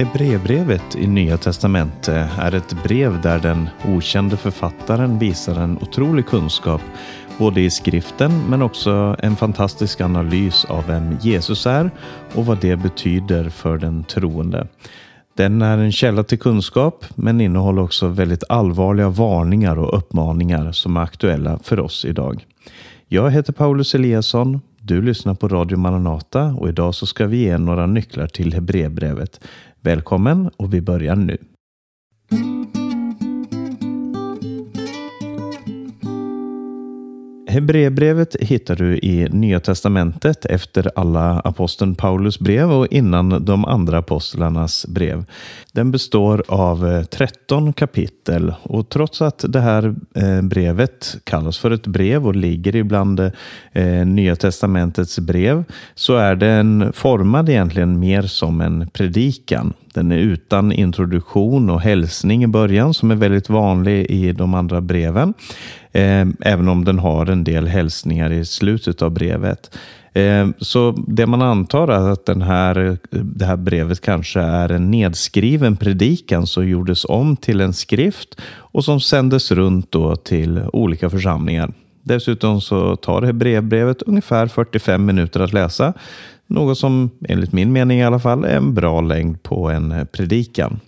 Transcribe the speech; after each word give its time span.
Hebreerbrevet 0.00 0.96
i 0.96 1.06
Nya 1.06 1.36
Testamentet 1.36 2.08
är 2.38 2.54
ett 2.54 2.82
brev 2.84 3.20
där 3.20 3.38
den 3.38 3.68
okände 3.88 4.36
författaren 4.36 5.18
visar 5.18 5.60
en 5.60 5.78
otrolig 5.78 6.26
kunskap 6.26 6.80
både 7.38 7.60
i 7.60 7.70
skriften 7.70 8.42
men 8.48 8.62
också 8.62 9.16
en 9.18 9.36
fantastisk 9.36 10.00
analys 10.00 10.64
av 10.64 10.86
vem 10.86 11.16
Jesus 11.20 11.66
är 11.66 11.90
och 12.34 12.46
vad 12.46 12.60
det 12.60 12.76
betyder 12.76 13.48
för 13.48 13.78
den 13.78 14.04
troende. 14.04 14.66
Den 15.36 15.62
är 15.62 15.78
en 15.78 15.92
källa 15.92 16.22
till 16.22 16.38
kunskap 16.38 17.04
men 17.14 17.40
innehåller 17.40 17.82
också 17.82 18.08
väldigt 18.08 18.44
allvarliga 18.48 19.08
varningar 19.08 19.78
och 19.78 19.98
uppmaningar 19.98 20.72
som 20.72 20.96
är 20.96 21.00
aktuella 21.00 21.58
för 21.62 21.80
oss 21.80 22.04
idag. 22.04 22.46
Jag 23.08 23.30
heter 23.30 23.52
Paulus 23.52 23.94
Eliasson. 23.94 24.60
Du 24.82 25.02
lyssnar 25.02 25.34
på 25.34 25.48
Radio 25.48 25.78
Maranata 25.78 26.44
och 26.44 26.68
idag 26.68 26.94
så 26.94 27.06
ska 27.06 27.26
vi 27.26 27.36
ge 27.36 27.58
några 27.58 27.86
nycklar 27.86 28.26
till 28.26 28.54
Hebreerbrevet. 28.54 29.40
Välkommen 29.82 30.50
och 30.56 30.74
vi 30.74 30.80
börjar 30.80 31.16
nu. 31.16 31.38
Hebreerbrevet 37.50 38.36
hittar 38.40 38.76
du 38.76 38.98
i 38.98 39.28
Nya 39.30 39.60
Testamentet 39.60 40.44
efter 40.44 40.90
alla 40.94 41.40
aposteln 41.40 41.94
Paulus 41.94 42.38
brev 42.38 42.72
och 42.72 42.86
innan 42.90 43.44
de 43.44 43.64
andra 43.64 43.98
apostlarnas 43.98 44.86
brev. 44.86 45.24
Den 45.72 45.90
består 45.90 46.44
av 46.48 46.88
eh, 46.88 47.02
13 47.02 47.72
kapitel 47.72 48.54
och 48.62 48.88
trots 48.88 49.22
att 49.22 49.44
det 49.48 49.60
här 49.60 49.94
eh, 50.14 50.42
brevet 50.42 51.16
kallas 51.24 51.58
för 51.58 51.70
ett 51.70 51.86
brev 51.86 52.26
och 52.26 52.36
ligger 52.36 52.76
ibland 52.76 53.20
eh, 53.72 54.06
Nya 54.06 54.36
Testamentets 54.36 55.18
brev 55.18 55.64
så 55.94 56.16
är 56.16 56.36
den 56.36 56.92
formad 56.92 57.48
egentligen 57.48 58.00
mer 58.00 58.22
som 58.22 58.60
en 58.60 58.90
predikan. 58.92 59.72
Den 59.94 60.12
är 60.12 60.16
utan 60.16 60.72
introduktion 60.72 61.70
och 61.70 61.80
hälsning 61.80 62.44
i 62.44 62.46
början 62.46 62.94
som 62.94 63.10
är 63.10 63.14
väldigt 63.14 63.48
vanlig 63.48 64.06
i 64.10 64.32
de 64.32 64.54
andra 64.54 64.80
breven. 64.80 65.34
Eh, 65.92 66.26
även 66.40 66.68
om 66.68 66.84
den 66.84 66.98
har 66.98 67.26
en 67.26 67.44
del 67.44 67.66
hälsningar 67.66 68.32
i 68.32 68.44
slutet 68.44 69.02
av 69.02 69.10
brevet. 69.10 69.78
Eh, 70.12 70.48
så 70.58 71.04
det 71.06 71.26
man 71.26 71.42
antar 71.42 71.88
är 71.88 72.10
att 72.12 72.26
den 72.26 72.42
här, 72.42 72.98
det 73.10 73.44
här 73.44 73.56
brevet 73.56 74.00
kanske 74.00 74.40
är 74.40 74.72
en 74.72 74.90
nedskriven 74.90 75.76
predikan 75.76 76.46
som 76.46 76.68
gjordes 76.68 77.04
om 77.04 77.36
till 77.36 77.60
en 77.60 77.72
skrift 77.72 78.40
och 78.50 78.84
som 78.84 79.00
sändes 79.00 79.52
runt 79.52 79.92
då 79.92 80.16
till 80.16 80.62
olika 80.72 81.10
församlingar. 81.10 81.72
Dessutom 82.02 82.60
så 82.60 82.96
tar 82.96 83.20
det 83.20 83.26
här 83.26 83.32
brevbrevet 83.32 84.02
ungefär 84.02 84.46
45 84.46 85.04
minuter 85.04 85.40
att 85.40 85.52
läsa. 85.52 85.92
Något 86.50 86.78
som 86.78 87.10
enligt 87.28 87.52
min 87.52 87.72
mening 87.72 87.98
i 87.98 88.04
alla 88.04 88.18
fall 88.18 88.44
är 88.44 88.56
en 88.56 88.74
bra 88.74 89.00
längd 89.00 89.42
på 89.42 89.70
en 89.70 90.06
predikan. 90.12 90.80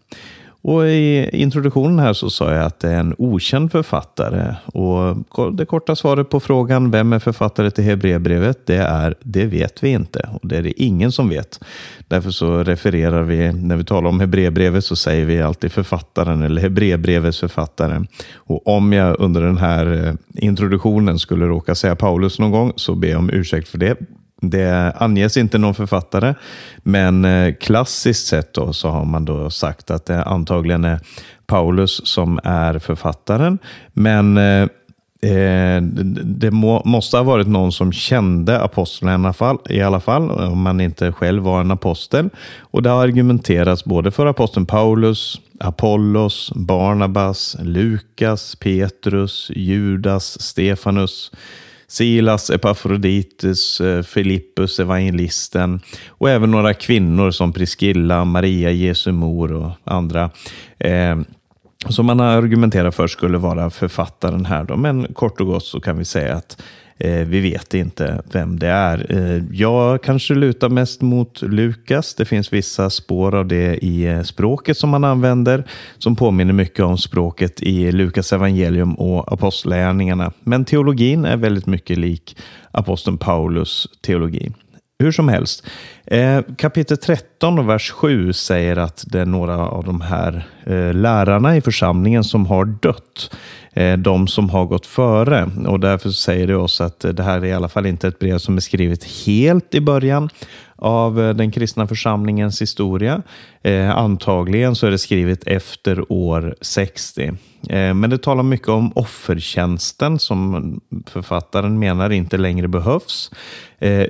Och 0.64 0.88
I 0.88 1.28
introduktionen 1.32 1.98
här 1.98 2.12
så 2.12 2.30
sa 2.30 2.54
jag 2.54 2.64
att 2.64 2.80
det 2.80 2.90
är 2.90 3.00
en 3.00 3.14
okänd 3.18 3.72
författare. 3.72 4.54
Och 4.64 5.16
Det 5.52 5.64
korta 5.64 5.96
svaret 5.96 6.30
på 6.30 6.40
frågan 6.40 6.90
vem 6.90 7.12
är 7.12 7.18
författare 7.18 7.70
till 7.70 7.84
Hebreerbrevet 7.84 8.66
det 8.66 8.76
är 8.76 9.14
det 9.20 9.44
vet 9.44 9.82
vi 9.82 9.88
inte. 9.88 10.28
Och 10.32 10.48
Det 10.48 10.56
är 10.56 10.62
det 10.62 10.82
ingen 10.82 11.12
som 11.12 11.28
vet. 11.28 11.64
Därför 12.08 12.30
så 12.30 12.64
refererar 12.64 13.22
vi, 13.22 13.52
när 13.52 13.76
vi 13.76 13.84
talar 13.84 14.08
om 14.08 14.20
Hebreerbrevet 14.20 14.84
så 14.84 14.96
säger 14.96 15.26
vi 15.26 15.42
alltid 15.42 15.72
författaren 15.72 16.42
eller 16.42 16.62
Hebreerbrevets 16.62 17.40
författare. 17.40 18.04
Och 18.34 18.68
om 18.68 18.92
jag 18.92 19.16
under 19.18 19.42
den 19.42 19.58
här 19.58 20.06
eh, 20.06 20.44
introduktionen 20.44 21.18
skulle 21.18 21.46
råka 21.46 21.74
säga 21.74 21.96
Paulus 21.96 22.38
någon 22.38 22.50
gång 22.50 22.72
så 22.76 22.94
ber 22.94 23.08
jag 23.08 23.18
om 23.18 23.30
ursäkt 23.30 23.68
för 23.68 23.78
det. 23.78 23.96
Det 24.44 24.92
anges 24.96 25.36
inte 25.36 25.58
någon 25.58 25.74
författare, 25.74 26.34
men 26.82 27.24
eh, 27.24 27.54
klassiskt 27.54 28.26
sett 28.26 28.54
då, 28.54 28.72
så 28.72 28.88
har 28.88 29.04
man 29.04 29.24
då 29.24 29.50
sagt 29.50 29.90
att 29.90 30.06
det 30.06 30.22
antagligen 30.22 30.84
är 30.84 31.00
Paulus 31.46 32.06
som 32.06 32.40
är 32.44 32.78
författaren. 32.78 33.58
Men 33.92 34.36
eh, 34.36 34.62
eh 35.30 35.82
det 36.22 36.50
må, 36.50 36.82
måste 36.84 37.16
ha 37.16 37.24
varit 37.24 37.46
någon 37.46 37.72
som 37.72 37.92
kände 37.92 38.60
aposteln 38.60 39.32
i 39.68 39.82
alla 39.82 40.00
fall, 40.00 40.30
om 40.30 40.62
man 40.62 40.80
inte 40.80 41.12
själv 41.12 41.42
var 41.42 41.60
en 41.60 41.70
apostel. 41.70 42.28
Och 42.60 42.82
det 42.82 42.90
har 42.90 43.02
argumenterats 43.02 43.84
både 43.84 44.10
för 44.10 44.26
aposteln 44.26 44.66
Paulus, 44.66 45.40
Apollos, 45.60 46.52
Barnabas, 46.54 47.56
Lukas, 47.60 48.56
Petrus, 48.56 49.50
Judas, 49.54 50.40
Stefanus, 50.40 51.30
Silas, 51.92 52.50
Epafroditus, 52.50 53.80
eh, 53.80 54.02
Filippus, 54.02 54.80
evangelisten 54.80 55.80
och 56.08 56.30
även 56.30 56.50
några 56.50 56.74
kvinnor 56.74 57.30
som 57.30 57.52
Priskilla, 57.52 58.24
Maria, 58.24 58.70
Jesu 58.70 59.12
mor 59.12 59.52
och 59.52 59.70
andra. 59.84 60.30
Eh, 60.78 61.18
som 61.88 62.06
man 62.06 62.20
argumenterar 62.20 62.90
för 62.90 63.06
skulle 63.06 63.38
vara 63.38 63.70
författaren 63.70 64.44
här. 64.44 64.64
Då. 64.64 64.76
Men 64.76 65.14
kort 65.14 65.40
och 65.40 65.46
gott 65.46 65.64
så 65.64 65.80
kan 65.80 65.98
vi 65.98 66.04
säga 66.04 66.34
att 66.34 66.62
Eh, 67.04 67.26
vi 67.26 67.40
vet 67.40 67.74
inte 67.74 68.22
vem 68.32 68.58
det 68.58 68.68
är. 68.68 69.06
Eh, 69.08 69.42
jag 69.52 70.02
kanske 70.02 70.34
lutar 70.34 70.68
mest 70.68 71.00
mot 71.00 71.42
Lukas. 71.42 72.14
Det 72.14 72.24
finns 72.24 72.52
vissa 72.52 72.90
spår 72.90 73.34
av 73.34 73.46
det 73.46 73.84
i 73.84 74.04
eh, 74.04 74.22
språket 74.22 74.78
som 74.78 74.92
han 74.92 75.04
använder 75.04 75.64
som 75.98 76.16
påminner 76.16 76.52
mycket 76.52 76.84
om 76.84 76.98
språket 76.98 77.62
i 77.62 77.92
Lukas 77.92 78.32
evangelium 78.32 78.94
och 78.94 79.32
apostlärningarna. 79.32 80.32
Men 80.40 80.64
teologin 80.64 81.24
är 81.24 81.36
väldigt 81.36 81.66
mycket 81.66 81.98
lik 81.98 82.36
aposteln 82.70 83.18
Paulus 83.18 83.88
teologi. 84.00 84.52
Hur 84.98 85.12
som 85.12 85.28
helst, 85.28 85.66
Eh, 86.06 86.42
kapitel 86.56 86.96
13 86.96 87.58
och 87.58 87.68
vers 87.68 87.90
7 87.90 88.32
säger 88.32 88.76
att 88.76 89.04
det 89.06 89.20
är 89.20 89.26
några 89.26 89.58
av 89.58 89.84
de 89.84 90.00
här 90.00 90.46
eh, 90.66 90.94
lärarna 90.94 91.56
i 91.56 91.60
församlingen 91.60 92.24
som 92.24 92.46
har 92.46 92.64
dött. 92.64 93.30
Eh, 93.74 93.96
de 93.96 94.28
som 94.28 94.50
har 94.50 94.66
gått 94.66 94.86
före. 94.86 95.50
Och 95.66 95.80
därför 95.80 96.10
säger 96.10 96.46
det 96.46 96.56
oss 96.56 96.80
att 96.80 97.00
det 97.00 97.22
här 97.22 97.38
är 97.38 97.44
i 97.44 97.52
alla 97.52 97.68
fall 97.68 97.86
inte 97.86 98.08
ett 98.08 98.18
brev 98.18 98.38
som 98.38 98.56
är 98.56 98.60
skrivet 98.60 99.04
helt 99.26 99.74
i 99.74 99.80
början 99.80 100.28
av 100.76 101.20
eh, 101.20 101.34
den 101.34 101.50
kristna 101.50 101.86
församlingens 101.86 102.62
historia. 102.62 103.22
Antagligen 103.94 104.74
så 104.74 104.86
är 104.86 104.90
det 104.90 104.98
skrivet 104.98 105.44
efter 105.46 106.12
år 106.12 106.54
60. 106.60 107.32
Men 107.70 108.10
det 108.10 108.18
talar 108.18 108.42
mycket 108.42 108.68
om 108.68 108.92
offertjänsten 108.94 110.18
som 110.18 110.80
författaren 111.06 111.78
menar 111.78 112.10
inte 112.10 112.36
längre 112.36 112.68
behövs. 112.68 113.30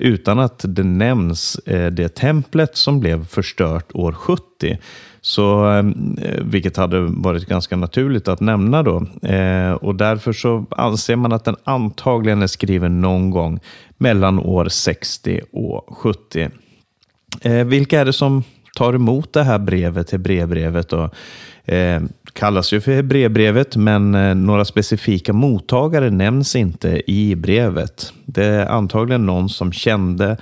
Utan 0.01 0.39
att 0.39 0.65
det 0.69 0.83
nämns 0.83 1.61
Eh, 1.83 1.91
det 1.91 2.15
templet 2.15 2.77
som 2.77 3.01
blev 3.01 3.27
förstört 3.27 3.91
år 3.95 4.13
70. 4.13 4.79
Så, 5.21 5.73
eh, 5.73 5.83
vilket 6.43 6.77
hade 6.77 7.01
varit 7.01 7.47
ganska 7.47 7.77
naturligt 7.77 8.29
att 8.29 8.41
nämna 8.41 8.83
då. 8.83 9.07
Eh, 9.23 9.73
och 9.73 9.95
därför 9.95 10.33
så 10.33 10.67
anser 10.71 11.17
man 11.17 11.33
att 11.33 11.45
den 11.45 11.57
antagligen 11.65 12.43
är 12.43 12.47
skriven 12.47 13.01
någon 13.01 13.31
gång 13.31 13.61
mellan 13.99 14.39
år 14.39 14.69
60 14.69 15.41
och 15.53 15.97
70. 15.99 16.51
Vilka 17.65 18.01
är 18.01 18.05
det 18.05 18.13
som 18.13 18.43
tar 18.77 18.95
emot 18.95 19.33
det 19.33 19.43
här 19.43 19.59
brevet, 19.59 20.11
Hebreerbrevet? 20.11 20.93
Det 21.65 22.03
kallas 22.33 22.73
ju 22.73 22.81
för 22.81 22.93
Hebreerbrevet, 22.93 23.77
men 23.77 24.13
några 24.47 24.65
specifika 24.65 25.33
mottagare 25.33 26.11
nämns 26.11 26.57
inte 26.57 27.11
i 27.11 27.35
brevet. 27.35 28.13
Det 28.25 28.45
är 28.45 28.67
antagligen 28.67 29.27
någon 29.27 29.49
som 29.49 29.73
kände 29.73 30.37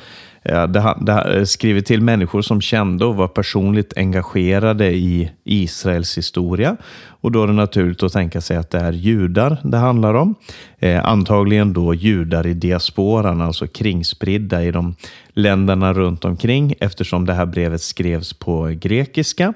Eh, 0.51 0.67
det, 0.67 0.95
det 1.01 1.13
eh, 1.13 1.45
skrivit 1.45 1.87
till 1.87 2.03
människor 2.03 2.43
som 2.43 2.61
kände 2.61 3.05
och 3.05 3.17
var 3.17 3.29
personligt 3.29 3.93
engagerade 3.97 4.91
i 4.91 5.31
Israels 5.45 6.19
historia. 6.19 6.77
Och 7.23 7.33
då 7.33 7.43
är 7.43 7.47
det 7.47 7.53
naturligt 7.53 8.03
att 8.03 8.13
tänka 8.13 8.41
sig 8.41 8.57
att 8.57 8.71
det 8.71 8.79
är 8.79 8.93
judar 8.93 9.59
det 9.65 9.77
handlar 9.77 10.15
om. 10.15 10.35
Eh, 10.79 11.05
antagligen 11.05 11.73
då 11.73 11.95
judar 11.95 12.47
i 12.47 12.55
diasporan, 12.55 13.41
alltså 13.41 13.67
kringspridda 13.67 14.65
i 14.65 14.71
de 14.71 14.95
länderna 15.33 15.93
runt 15.93 16.25
omkring 16.25 16.75
eftersom 16.81 17.27
det 17.27 17.35
här 17.35 17.47
brevet 17.47 17.83
skrevs 17.83 18.33
på 18.33 18.73
grekiska. 18.81 19.55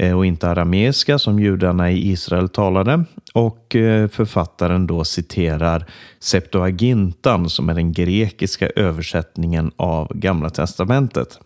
Eh, 0.00 0.16
och 0.16 0.26
inte 0.26 0.48
arameiska 0.48 1.18
som 1.18 1.40
judarna 1.40 1.90
i 1.90 2.10
Israel 2.10 2.48
talade. 2.48 3.04
Och 3.34 3.76
eh, 3.76 4.08
författaren 4.08 4.86
då 4.86 5.04
citerar 5.04 5.86
Septuagintan 6.20 7.50
som 7.50 7.68
är 7.68 7.74
den 7.74 7.92
grekiska 7.92 8.68
översättningen 8.76 9.70
av 9.76 10.08
Gamla 10.14 10.50
testamentet. 10.50 11.38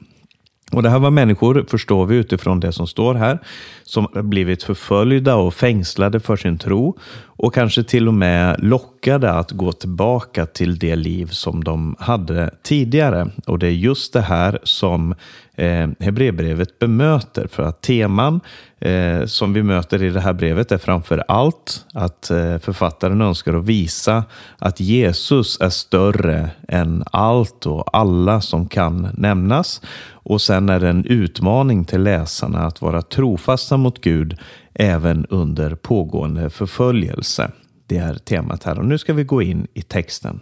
Och 0.74 0.82
Det 0.82 0.90
här 0.90 0.98
var 0.98 1.10
människor, 1.10 1.64
förstår 1.68 2.06
vi 2.06 2.16
utifrån 2.16 2.60
det 2.60 2.72
som 2.72 2.86
står 2.86 3.14
här, 3.14 3.38
som 3.84 4.06
blivit 4.14 4.62
förföljda 4.62 5.34
och 5.34 5.54
fängslade 5.54 6.20
för 6.20 6.36
sin 6.36 6.58
tro 6.58 6.98
och 7.36 7.54
kanske 7.54 7.82
till 7.82 8.08
och 8.08 8.14
med 8.14 8.56
lockade 8.64 9.32
att 9.32 9.50
gå 9.50 9.72
tillbaka 9.72 10.46
till 10.46 10.78
det 10.78 10.96
liv 10.96 11.26
som 11.26 11.64
de 11.64 11.96
hade 11.98 12.50
tidigare. 12.62 13.30
Och 13.46 13.58
det 13.58 13.66
är 13.66 13.70
just 13.70 14.12
det 14.12 14.20
här 14.20 14.58
som 14.62 15.14
eh, 15.54 15.88
Hebreerbrevet 16.00 16.78
bemöter. 16.78 17.46
För 17.46 17.62
att 17.62 17.82
teman 17.82 18.40
eh, 18.78 19.24
som 19.24 19.52
vi 19.52 19.62
möter 19.62 20.02
i 20.02 20.10
det 20.10 20.20
här 20.20 20.32
brevet 20.32 20.72
är 20.72 20.78
framför 20.78 21.24
allt 21.28 21.84
att 21.94 22.30
eh, 22.30 22.58
författaren 22.58 23.20
önskar 23.20 23.54
att 23.54 23.64
visa 23.64 24.24
att 24.58 24.80
Jesus 24.80 25.60
är 25.60 25.68
större 25.68 26.50
än 26.68 27.04
allt 27.12 27.66
och 27.66 27.96
alla 27.96 28.40
som 28.40 28.68
kan 28.68 29.08
nämnas. 29.14 29.80
Och 30.24 30.40
sen 30.40 30.68
är 30.68 30.80
det 30.80 30.88
en 30.88 31.04
utmaning 31.04 31.84
till 31.84 32.02
läsarna 32.02 32.58
att 32.58 32.82
vara 32.82 33.02
trofasta 33.02 33.76
mot 33.76 34.00
Gud 34.00 34.38
även 34.74 35.26
under 35.26 35.74
pågående 35.74 36.50
förföljelse. 36.50 37.50
Det 37.86 37.96
är 37.96 38.14
temat 38.14 38.64
här 38.64 38.78
och 38.78 38.84
nu 38.84 38.98
ska 38.98 39.12
vi 39.12 39.24
gå 39.24 39.42
in 39.42 39.66
i 39.74 39.82
texten. 39.82 40.40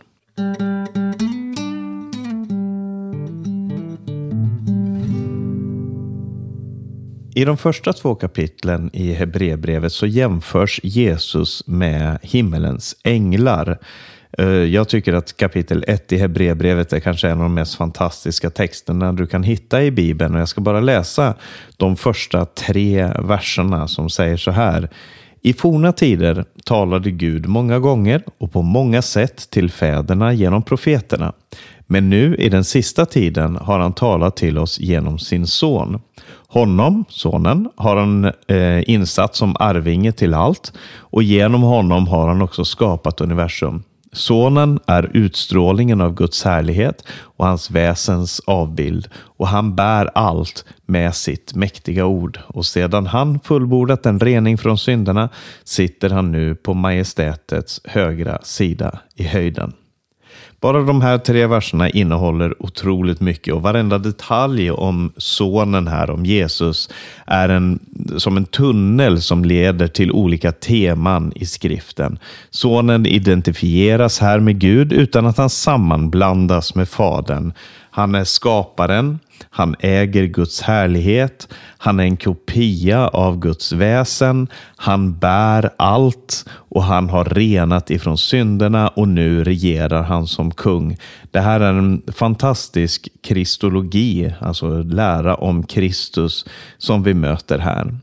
I 7.34 7.44
de 7.44 7.56
första 7.56 7.92
två 7.92 8.14
kapitlen 8.14 8.90
i 8.92 9.12
Hebreerbrevet 9.12 9.92
så 9.92 10.06
jämförs 10.06 10.80
Jesus 10.82 11.66
med 11.66 12.18
himmelens 12.22 12.96
änglar. 13.04 13.78
Eh, 14.38 14.46
jag 14.46 14.88
tycker 14.88 15.12
att 15.12 15.36
kapitel 15.36 15.84
1 15.88 16.12
i 16.12 16.18
Hebreerbrevet 16.18 16.92
är 16.92 17.00
kanske 17.00 17.28
en 17.28 17.38
av 17.38 17.42
de 17.42 17.54
mest 17.54 17.74
fantastiska 17.74 18.50
texterna 18.50 19.12
du 19.12 19.26
kan 19.26 19.42
hitta 19.42 19.82
i 19.82 19.90
Bibeln. 19.90 20.34
Och 20.34 20.40
jag 20.40 20.48
ska 20.48 20.60
bara 20.60 20.80
läsa 20.80 21.34
de 21.76 21.96
första 21.96 22.44
tre 22.44 23.12
verserna 23.18 23.88
som 23.88 24.10
säger 24.10 24.36
så 24.36 24.50
här. 24.50 24.88
I 25.44 25.52
forna 25.52 25.92
tider 25.92 26.44
talade 26.64 27.10
Gud 27.10 27.46
många 27.46 27.78
gånger 27.78 28.22
och 28.38 28.52
på 28.52 28.62
många 28.62 29.02
sätt 29.02 29.50
till 29.50 29.70
fäderna 29.70 30.32
genom 30.32 30.62
profeterna. 30.62 31.32
Men 31.86 32.10
nu 32.10 32.36
i 32.36 32.48
den 32.48 32.64
sista 32.64 33.06
tiden 33.06 33.56
har 33.56 33.78
han 33.78 33.92
talat 33.92 34.36
till 34.36 34.58
oss 34.58 34.80
genom 34.80 35.18
sin 35.18 35.46
son. 35.46 36.00
Honom, 36.48 37.04
sonen, 37.08 37.68
har 37.76 37.96
han 37.96 38.24
eh, 38.24 38.90
insatt 38.90 39.36
som 39.36 39.56
arvinge 39.60 40.12
till 40.12 40.34
allt 40.34 40.72
och 40.96 41.22
genom 41.22 41.62
honom 41.62 42.08
har 42.08 42.28
han 42.28 42.42
också 42.42 42.64
skapat 42.64 43.20
universum. 43.20 43.82
Sonen 44.12 44.80
är 44.86 45.10
utstrålningen 45.16 46.00
av 46.00 46.14
Guds 46.14 46.44
härlighet 46.44 47.04
och 47.10 47.46
hans 47.46 47.70
väsens 47.70 48.40
avbild 48.40 49.08
och 49.14 49.48
han 49.48 49.76
bär 49.76 50.10
allt 50.14 50.64
med 50.86 51.14
sitt 51.14 51.54
mäktiga 51.54 52.06
ord. 52.06 52.38
Och 52.46 52.66
sedan 52.66 53.06
han 53.06 53.40
fullbordat 53.40 54.06
en 54.06 54.20
rening 54.20 54.58
från 54.58 54.78
synderna 54.78 55.28
sitter 55.64 56.10
han 56.10 56.32
nu 56.32 56.54
på 56.54 56.74
majestätets 56.74 57.80
högra 57.84 58.38
sida 58.42 58.98
i 59.14 59.22
höjden. 59.22 59.72
Bara 60.62 60.82
de 60.82 61.02
här 61.02 61.18
tre 61.18 61.46
verserna 61.46 61.90
innehåller 61.90 62.62
otroligt 62.62 63.20
mycket 63.20 63.54
och 63.54 63.62
varenda 63.62 63.98
detalj 63.98 64.70
om 64.70 65.12
sonen 65.16 65.88
här, 65.88 66.10
om 66.10 66.26
Jesus, 66.26 66.90
är 67.26 67.48
en, 67.48 67.78
som 68.16 68.36
en 68.36 68.44
tunnel 68.44 69.22
som 69.22 69.44
leder 69.44 69.88
till 69.88 70.12
olika 70.12 70.52
teman 70.52 71.32
i 71.34 71.46
skriften. 71.46 72.18
Sonen 72.50 73.06
identifieras 73.06 74.20
här 74.20 74.40
med 74.40 74.58
Gud 74.58 74.92
utan 74.92 75.26
att 75.26 75.38
han 75.38 75.50
sammanblandas 75.50 76.74
med 76.74 76.88
Fadern. 76.88 77.52
Han 77.90 78.14
är 78.14 78.24
skaparen, 78.24 79.18
han 79.50 79.76
äger 79.80 80.24
Guds 80.24 80.60
härlighet, 80.60 81.48
han 81.78 82.00
är 82.00 82.04
en 82.04 82.16
kopia 82.16 83.08
av 83.08 83.38
Guds 83.38 83.72
väsen, 83.72 84.48
han 84.76 85.18
bär 85.18 85.70
allt 85.76 86.44
och 86.50 86.82
han 86.82 87.08
har 87.08 87.24
renat 87.24 87.90
ifrån 87.90 88.18
synderna 88.18 88.88
och 88.88 89.08
nu 89.08 89.44
regerar 89.44 90.02
han 90.02 90.26
som 90.26 90.50
kung. 90.50 90.96
Det 91.30 91.40
här 91.40 91.60
är 91.60 91.74
en 91.74 92.02
fantastisk 92.12 93.08
kristologi, 93.22 94.34
alltså 94.40 94.82
lära 94.82 95.34
om 95.34 95.62
Kristus 95.62 96.44
som 96.78 97.02
vi 97.02 97.14
möter 97.14 97.58
här. 97.58 97.94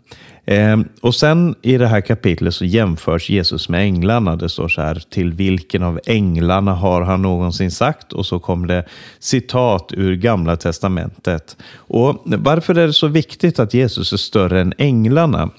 Ehm, 0.52 0.88
och 1.02 1.16
sen 1.16 1.56
i 1.62 1.78
det 1.78 1.88
här 1.88 2.02
kapitlet 2.02 2.54
så 2.54 2.66
jämförs 2.66 3.30
Jesus 3.30 3.70
med 3.70 3.82
änglarna. 3.82 4.36
Det 4.36 4.50
står 4.50 4.68
så 4.68 4.82
här, 4.82 5.04
till 5.10 5.34
vilken 5.34 5.84
av 5.84 6.00
änglarna 6.06 6.74
har 6.74 7.02
han 7.02 7.22
någonsin 7.22 7.72
sagt? 7.72 8.14
Och 8.14 8.26
så 8.26 8.40
kommer 8.40 8.68
det 8.68 8.86
citat 9.20 9.92
ur 9.94 10.16
gamla 10.16 10.56
testamentet. 10.56 11.58
Och 11.76 12.22
varför 12.26 12.78
är 12.78 12.88
det 12.88 12.94
så 12.94 13.08
viktigt 13.08 13.60
att 13.60 13.74
Jesus 13.74 14.14
är 14.14 14.18
större 14.18 14.62
än 14.62 14.74
änglarna? 14.78 15.50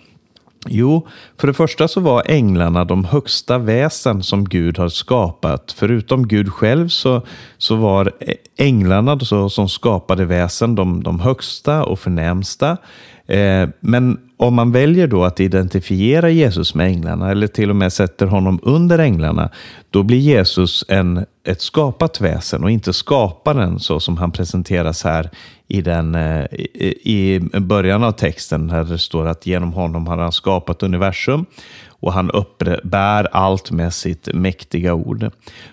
Jo, 0.66 1.06
för 1.38 1.46
det 1.46 1.54
första 1.54 1.88
så 1.88 2.00
var 2.00 2.22
änglarna 2.26 2.84
de 2.84 3.04
högsta 3.04 3.58
väsen 3.58 4.22
som 4.22 4.44
Gud 4.44 4.78
har 4.78 4.88
skapat. 4.88 5.74
Förutom 5.78 6.28
Gud 6.28 6.52
själv 6.52 6.88
så, 6.88 7.22
så 7.58 7.76
var 7.76 8.12
änglarna 8.56 9.20
så, 9.20 9.50
som 9.50 9.68
skapade 9.68 10.24
väsen 10.24 10.74
de, 10.74 11.02
de 11.02 11.20
högsta 11.20 11.84
och 11.84 11.98
förnämsta. 11.98 12.76
Eh, 13.30 13.68
men 13.80 14.18
om 14.36 14.54
man 14.54 14.72
väljer 14.72 15.06
då 15.06 15.24
att 15.24 15.40
identifiera 15.40 16.30
Jesus 16.30 16.74
med 16.74 16.86
änglarna 16.86 17.30
eller 17.30 17.46
till 17.46 17.70
och 17.70 17.76
med 17.76 17.92
sätter 17.92 18.26
honom 18.26 18.60
under 18.62 18.98
änglarna, 18.98 19.50
då 19.90 20.02
blir 20.02 20.18
Jesus 20.18 20.84
en, 20.88 21.26
ett 21.46 21.60
skapat 21.60 22.20
väsen 22.20 22.64
och 22.64 22.70
inte 22.70 22.92
skaparen 22.92 23.78
så 23.78 24.00
som 24.00 24.16
han 24.16 24.30
presenteras 24.30 25.04
här 25.04 25.30
i, 25.68 25.82
den, 25.82 26.14
eh, 26.14 26.44
i, 27.02 27.40
början 27.52 28.04
av 28.04 28.12
texten 28.12 28.66
där 28.66 28.84
det 28.84 28.98
står 28.98 29.26
att 29.26 29.46
genom 29.46 29.72
honom 29.72 30.06
har 30.06 30.18
han 30.18 30.32
skapat 30.32 30.82
universum 30.82 31.46
och 31.88 32.12
han 32.12 32.30
uppbär 32.30 33.28
allt 33.32 33.70
med 33.70 33.92
sitt 33.92 34.28
mäktiga 34.34 34.94
ord. 34.94 35.30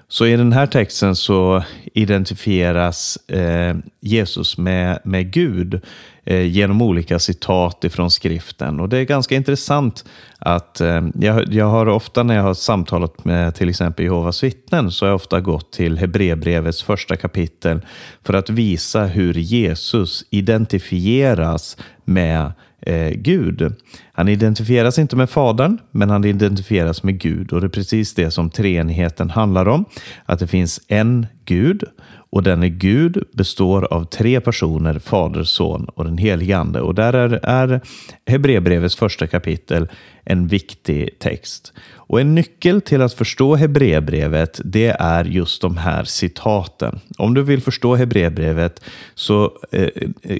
Så 0.08 0.26
i 0.26 0.36
den 0.36 0.54
här 0.54 0.68
texten 0.68 1.16
så 1.16 1.64
identifieras 1.94 3.18
eh, 3.28 3.76
Jesus 4.02 4.58
med, 4.58 5.00
med 5.04 5.32
Gud 5.32 5.82
Eh, 6.30 6.46
genom 6.46 6.82
olika 6.82 7.20
citat 7.20 7.84
ifrån 7.84 8.12
skriften. 8.12 8.80
Och 8.80 8.90
det 8.90 8.98
är 8.98 9.04
ganska 9.04 9.36
intressant 9.36 10.06
att 10.40 10.82
eh, 10.82 11.02
jag, 11.20 11.54
jag 11.54 11.66
har 11.66 11.88
ofta 11.88 12.24
när 12.24 12.36
jag 12.36 12.44
har 12.44 12.54
samtalat 12.54 13.26
med 13.26 13.56
till 13.56 13.70
exempel 13.70 14.06
Jehovas 14.06 14.44
vittnen 14.44 14.92
så 14.92 15.06
har 15.06 15.10
jag 15.10 15.16
ofta 15.16 15.42
gått 15.42 15.72
till 15.72 15.98
Hebreerbrevets 15.98 16.84
första 16.84 17.16
kapitel 17.16 17.82
för 18.24 18.34
att 18.34 18.50
visa 18.50 19.06
hur 19.06 19.34
Jesus 19.34 20.26
identifieras 20.30 21.78
med 22.06 22.52
eh, 22.82 23.10
Gud. 23.10 23.74
Han 24.14 24.28
identifieras 24.28 25.00
inte 25.00 25.16
med 25.16 25.30
Fadern, 25.30 25.78
men 25.92 26.10
han 26.10 26.26
identifieras 26.26 27.04
med 27.04 27.20
Gud. 27.20 27.54
Och 27.54 27.62
det 27.62 27.68
är 27.68 27.70
precis 27.70 28.14
det 28.14 28.32
som 28.32 28.50
treenigheten 28.50 29.30
handlar 29.30 29.68
om. 29.68 29.86
Att 30.26 30.40
det 30.40 30.48
finns 30.48 30.82
en 30.88 31.28
Gud 31.46 31.84
och 32.30 32.44
denne 32.44 32.70
Gud 32.70 33.24
består 33.34 33.94
av 33.94 34.04
tre 34.04 34.42
personer, 34.42 35.00
Fader, 35.00 35.44
Son 35.44 35.86
och 35.96 36.04
den 36.04 36.18
helige 36.18 36.58
Ande. 36.58 36.82
Och 36.82 36.96
där 36.96 37.14
är, 37.14 37.40
är 37.44 37.82
Hebreerbrevets 38.26 38.96
första 38.96 39.28
kapitel 39.28 39.88
en 40.24 40.48
viktig 40.48 41.20
text. 41.20 41.74
Och 41.94 42.22
en 42.22 42.36
nyckel 42.36 42.82
till 42.82 43.02
att 43.02 43.14
förstå 43.14 43.56
Hebreerbrevet, 43.56 44.62
det 44.64 44.96
är 45.00 45.26
just 45.26 45.62
de 45.62 45.78
här 45.78 46.04
citaten. 46.04 47.00
Om 47.18 47.34
du 47.34 47.44
vill 47.44 47.62
förstå 47.62 47.96
Hebreerbrevet, 47.96 48.82
så 49.16 49.52
eh, 49.72 49.90
eh 50.24 50.38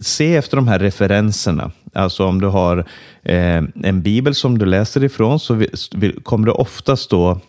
se 0.00 0.36
efter 0.36 0.56
de 0.56 0.68
här 0.68 0.78
referenserna. 0.78 1.70
Alltså 1.92 2.26
om 2.26 2.40
du 2.40 2.46
har 2.46 2.78
eh, 3.22 3.62
en 3.82 4.02
bibel 4.02 4.34
som 4.34 4.58
du 4.58 4.66
läser 4.66 5.04
ifrån 5.04 5.40
så 5.40 5.64
kommer 6.22 6.46
det 6.46 6.52
ofta 6.52 6.96
stå 6.96 7.40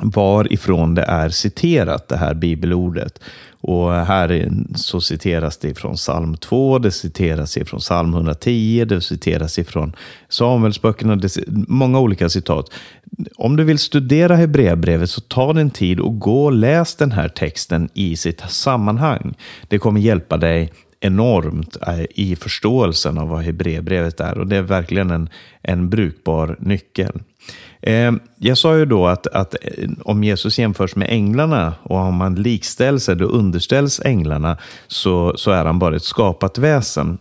varifrån 0.00 0.94
det 0.94 1.02
är 1.02 1.28
citerat, 1.28 2.08
det 2.08 2.16
här 2.16 2.34
bibelordet. 2.34 3.20
Och 3.66 3.92
här 3.92 4.50
så 4.74 5.00
citeras 5.00 5.56
det 5.56 5.74
från 5.74 5.94
psalm 5.94 6.36
2, 6.36 6.78
det 6.78 6.90
citeras 6.90 7.56
ifrån 7.56 7.80
psalm 7.80 8.14
110, 8.14 8.84
det 8.88 9.00
citeras 9.00 9.58
ifrån 9.58 9.96
Samuelsböckerna, 10.28 11.20
många 11.68 12.00
olika 12.00 12.28
citat. 12.28 12.70
Om 13.36 13.56
du 13.56 13.64
vill 13.64 13.78
studera 13.78 14.36
Hebreerbrevet 14.36 15.10
så 15.10 15.20
ta 15.20 15.52
din 15.52 15.70
tid 15.70 16.00
och 16.00 16.18
gå 16.18 16.44
och 16.44 16.52
läs 16.52 16.96
den 16.96 17.12
här 17.12 17.28
texten 17.28 17.88
i 17.94 18.16
sitt 18.16 18.40
sammanhang. 18.40 19.34
Det 19.68 19.78
kommer 19.78 20.00
hjälpa 20.00 20.36
dig 20.36 20.72
enormt 21.00 21.76
eh, 21.86 22.04
i 22.10 22.36
förståelsen 22.36 23.18
av 23.18 23.28
vad 23.28 23.42
Hebreerbrevet 23.42 24.20
är 24.20 24.38
och 24.38 24.46
det 24.46 24.56
är 24.56 24.62
verkligen 24.62 25.10
en, 25.10 25.28
en 25.62 25.90
brukbar 25.90 26.56
nyckel. 26.60 27.20
Eh, 27.86 28.12
jag 28.38 28.58
sa 28.58 28.76
ju 28.76 28.84
då 28.84 29.06
att, 29.06 29.26
att 29.26 29.54
eh, 29.62 29.88
om 30.04 30.24
Jesus 30.24 30.58
jämförs 30.58 30.96
med 30.96 31.08
änglarna 31.10 31.74
och 31.82 31.96
om 31.96 32.20
han 32.20 32.34
likställs 32.34 33.08
eller 33.08 33.24
underställs 33.24 34.00
änglarna 34.04 34.58
så, 34.86 35.32
så 35.36 35.50
är 35.50 35.64
han 35.64 35.78
bara 35.78 35.96
ett 35.96 36.02
skapat 36.02 36.58
väsen. 36.58 37.18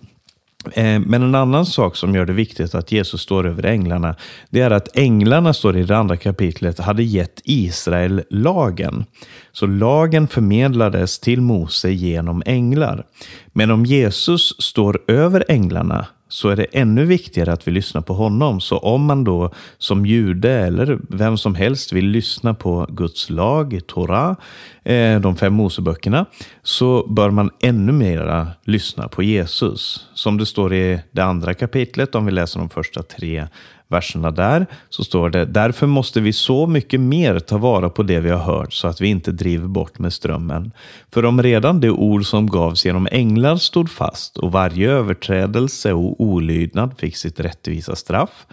Eh, 0.72 1.00
men 1.00 1.24
en 1.24 1.36
annan 1.36 1.66
sak 1.66 1.96
som 1.96 2.16
gör 2.16 2.26
det 2.26 2.34
viktigt 2.34 2.76
att 2.76 2.92
Jesus 2.92 3.22
står 3.22 3.48
över 3.48 3.66
änglarna, 3.66 4.16
det 4.50 4.62
är 4.62 4.72
att 4.72 4.98
änglarna, 4.98 5.54
står 5.54 5.78
i 5.78 5.84
det 5.84 5.98
andra 5.98 6.18
kapitlet, 6.18 6.80
hade 6.80 7.04
gett 7.04 7.42
Israel 7.44 8.24
lagen. 8.30 9.06
Så 9.52 9.66
lagen 9.66 10.28
förmedlades 10.28 11.20
till 11.20 11.42
Mose 11.42 11.92
genom 11.92 12.44
änglar. 12.46 13.06
Men 13.54 13.72
om 13.72 13.86
Jesus 13.86 14.62
står 14.62 15.02
över 15.08 15.46
änglarna, 15.48 16.06
så 16.28 16.50
är 16.50 16.56
det 16.56 16.64
ännu 16.64 17.06
viktigare 17.06 17.54
att 17.54 17.68
vi 17.68 17.72
lyssnar 17.72 18.02
på 18.02 18.14
honom. 18.14 18.62
Så 18.62 18.78
om 18.78 19.06
man 19.06 19.24
då 19.24 19.52
som 19.78 20.06
jude 20.06 20.52
eller 20.52 21.00
vem 21.10 21.38
som 21.38 21.56
helst 21.56 21.94
vill 21.94 22.08
lyssna 22.08 22.54
på 22.54 22.88
Guds 22.90 23.30
lag, 23.30 23.80
Torah, 23.88 24.36
eh, 24.84 25.20
de 25.20 25.36
fem 25.36 25.54
Moseböckerna, 25.54 26.26
så 26.64 27.08
bör 27.08 27.30
man 27.30 27.50
ännu 27.62 27.92
mera 27.92 28.48
lyssna 28.64 29.08
på 29.08 29.24
Jesus. 29.24 30.08
Som 30.14 30.38
det 30.38 30.46
står 30.46 30.74
i 30.74 31.00
det 31.12 31.22
andra 31.22 31.54
kapitlet, 31.54 32.16
om 32.16 32.26
vi 32.26 32.32
läser 32.32 32.60
de 32.60 32.70
första 32.70 33.04
tre 33.04 33.48
verserna 33.88 34.32
där, 34.32 34.66
så 34.90 35.04
står 35.04 35.30
det 35.30 35.46
Därför 35.46 35.88
måste 35.88 36.22
vi 36.22 36.34
så 36.34 36.68
mycket 36.68 37.00
mer 37.00 37.40
ta 37.40 37.58
vara 37.58 37.90
på 37.90 38.04
det 38.04 38.20
vi 38.20 38.30
har 38.30 38.40
hört 38.40 38.74
så 38.74 38.88
att 38.88 39.02
vi 39.02 39.08
inte 39.08 39.32
driver 39.32 39.68
bort 39.68 40.00
med 40.00 40.14
strömmen. 40.14 40.72
För 41.14 41.26
om 41.26 41.44
redan 41.44 41.80
det 41.80 41.90
ord 41.90 42.26
som 42.26 42.48
gavs 42.48 42.86
genom 42.86 43.08
änglar 43.12 43.56
stod 43.56 43.90
fast 43.90 44.38
och 44.38 44.52
varje 44.52 44.92
överträdelse 44.92 45.94
och 45.94 46.22
olydnad 46.22 46.94
fick 46.98 47.18
sitt 47.18 47.40
rättvisa 47.40 47.96
straff, 47.96 48.46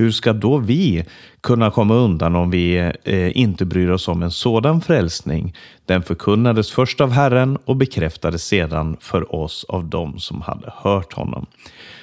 hur 0.00 0.10
ska 0.10 0.32
då 0.32 0.58
vi 0.58 1.04
kunna 1.40 1.70
komma 1.70 1.94
undan 1.94 2.36
om 2.36 2.50
vi 2.50 2.92
eh, 3.04 3.38
inte 3.38 3.64
bryr 3.64 3.90
oss 3.90 4.08
om 4.08 4.22
en 4.22 4.30
sådan 4.30 4.80
frälsning? 4.80 5.54
Den 5.86 6.02
förkunnades 6.02 6.70
först 6.70 7.00
av 7.00 7.10
Herren 7.10 7.58
och 7.64 7.76
bekräftades 7.76 8.44
sedan 8.44 8.96
för 9.00 9.34
oss 9.34 9.64
av 9.68 9.84
dem 9.84 10.18
som 10.18 10.40
hade 10.42 10.72
hört 10.76 11.12
honom. 11.12 11.46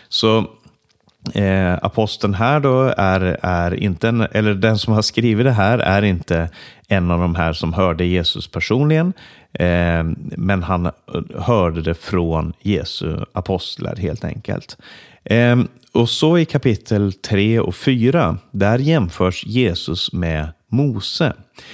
Så 0.10 0.46
eh, 1.32 1.74
aposteln 1.82 2.34
här 2.34 2.60
då 2.60 2.94
är, 2.98 3.38
är 3.42 3.74
inte 3.74 4.08
en, 4.08 4.22
eller 4.22 4.54
den 4.54 4.78
som 4.78 4.94
har 4.94 5.02
skrivit 5.02 5.46
det 5.46 5.52
här 5.52 5.80
är 5.80 6.02
inte 6.02 6.50
en 6.88 7.12
av 7.12 7.20
de 7.20 7.36
här 7.36 7.54
som 7.54 7.74
hörde 7.74 8.06
Jesus 8.06 8.48
personligen, 8.48 9.14
eh, 9.54 10.04
men 10.38 10.64
han 10.64 10.86
eh, 10.86 10.92
hörde 11.36 11.82
det 11.82 11.94
från 11.94 12.54
Jesu 12.62 13.18
apostlar 13.34 13.96
helt 13.96 14.24
enkelt. 14.24 14.78
Eh, 15.24 15.58
och 15.94 16.10
så 16.10 16.38
i 16.38 16.46
kapitel 16.46 17.14
3 17.14 17.60
och 17.60 17.76
4, 17.76 18.38
där 18.52 18.80
jämförs 18.80 19.46
Jesus 19.46 20.14
med 20.14 20.50
Mose. 20.72 21.34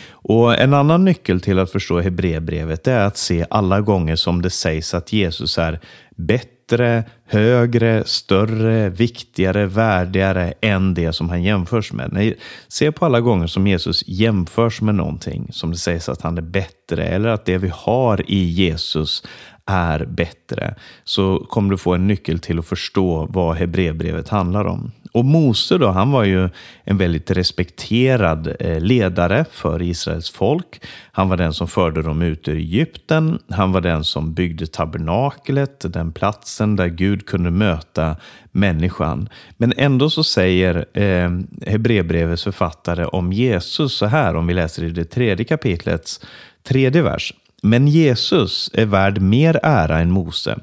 Och 0.09 0.59
En 0.59 0.73
annan 0.73 1.05
nyckel 1.05 1.41
till 1.41 1.59
att 1.59 1.71
förstå 1.71 1.99
Hebreerbrevet 1.99 2.87
är 2.87 2.99
att 2.99 3.17
se 3.17 3.45
alla 3.49 3.81
gånger 3.81 4.15
som 4.15 4.41
det 4.41 4.49
sägs 4.49 4.93
att 4.93 5.13
Jesus 5.13 5.57
är 5.57 5.79
bättre 6.15 6.52
bättre, 6.67 7.03
högre, 7.25 8.03
större, 8.05 8.89
viktigare, 8.89 9.65
värdigare 9.65 10.53
än 10.61 10.93
det 10.93 11.13
som 11.13 11.29
han 11.29 11.43
jämförs 11.43 11.93
med. 11.93 12.09
Nej, 12.13 12.37
se 12.67 12.91
på 12.91 13.05
alla 13.05 13.21
gånger 13.21 13.47
som 13.47 13.67
Jesus 13.67 14.03
jämförs 14.07 14.81
med 14.81 14.95
någonting, 14.95 15.47
som 15.51 15.71
det 15.71 15.77
sägs 15.77 16.09
att 16.09 16.21
han 16.21 16.37
är 16.37 16.41
bättre, 16.41 17.05
eller 17.05 17.29
att 17.29 17.45
det 17.45 17.57
vi 17.57 17.71
har 17.73 18.31
i 18.31 18.43
Jesus 18.43 19.23
är 19.65 20.05
bättre, 20.05 20.75
så 21.03 21.45
kommer 21.49 21.71
du 21.71 21.77
få 21.77 21.93
en 21.93 22.07
nyckel 22.07 22.39
till 22.39 22.59
att 22.59 22.65
förstå 22.65 23.27
vad 23.29 23.55
Hebreerbrevet 23.55 24.29
handlar 24.29 24.65
om. 24.65 24.91
Och 25.13 25.25
Mose 25.25 25.77
då, 25.77 25.89
han 25.89 26.11
var 26.11 26.23
ju 26.23 26.49
en 26.83 26.97
väldigt 26.97 27.31
respekterad 27.31 28.55
eh, 28.59 28.79
ledare 28.79 29.45
för 29.51 29.81
Israels 29.81 30.29
folk. 30.29 30.81
Han 31.11 31.29
var 31.29 31.37
den 31.37 31.53
som 31.53 31.67
förde 31.67 32.01
dem 32.01 32.21
ut 32.21 32.47
ur 32.47 32.57
Egypten. 32.57 33.39
Han 33.49 33.71
var 33.71 33.81
den 33.81 34.03
som 34.03 34.33
byggde 34.33 34.67
tabernaklet, 34.67 35.85
den 35.93 36.11
platsen 36.11 36.75
där 36.75 36.87
Gud 36.87 37.25
kunde 37.25 37.51
möta 37.51 38.15
människan. 38.51 39.29
Men 39.57 39.73
ändå 39.77 40.09
så 40.09 40.23
säger 40.23 40.85
eh, 40.93 41.31
Hebreerbrevets 41.71 42.43
författare 42.43 43.05
om 43.05 43.33
Jesus 43.33 43.93
så 43.93 44.05
här, 44.05 44.35
om 44.35 44.47
vi 44.47 44.53
läser 44.53 44.83
i 44.83 44.89
det 44.89 45.05
tredje 45.05 45.45
kapitlets 45.45 46.19
tredje 46.63 47.01
vers. 47.01 47.33
Men 47.61 47.87
Jesus 47.87 48.71
är 48.73 48.85
värd 48.85 49.21
mer 49.21 49.59
ära 49.63 49.99
än 49.99 50.11
Mose 50.11 50.59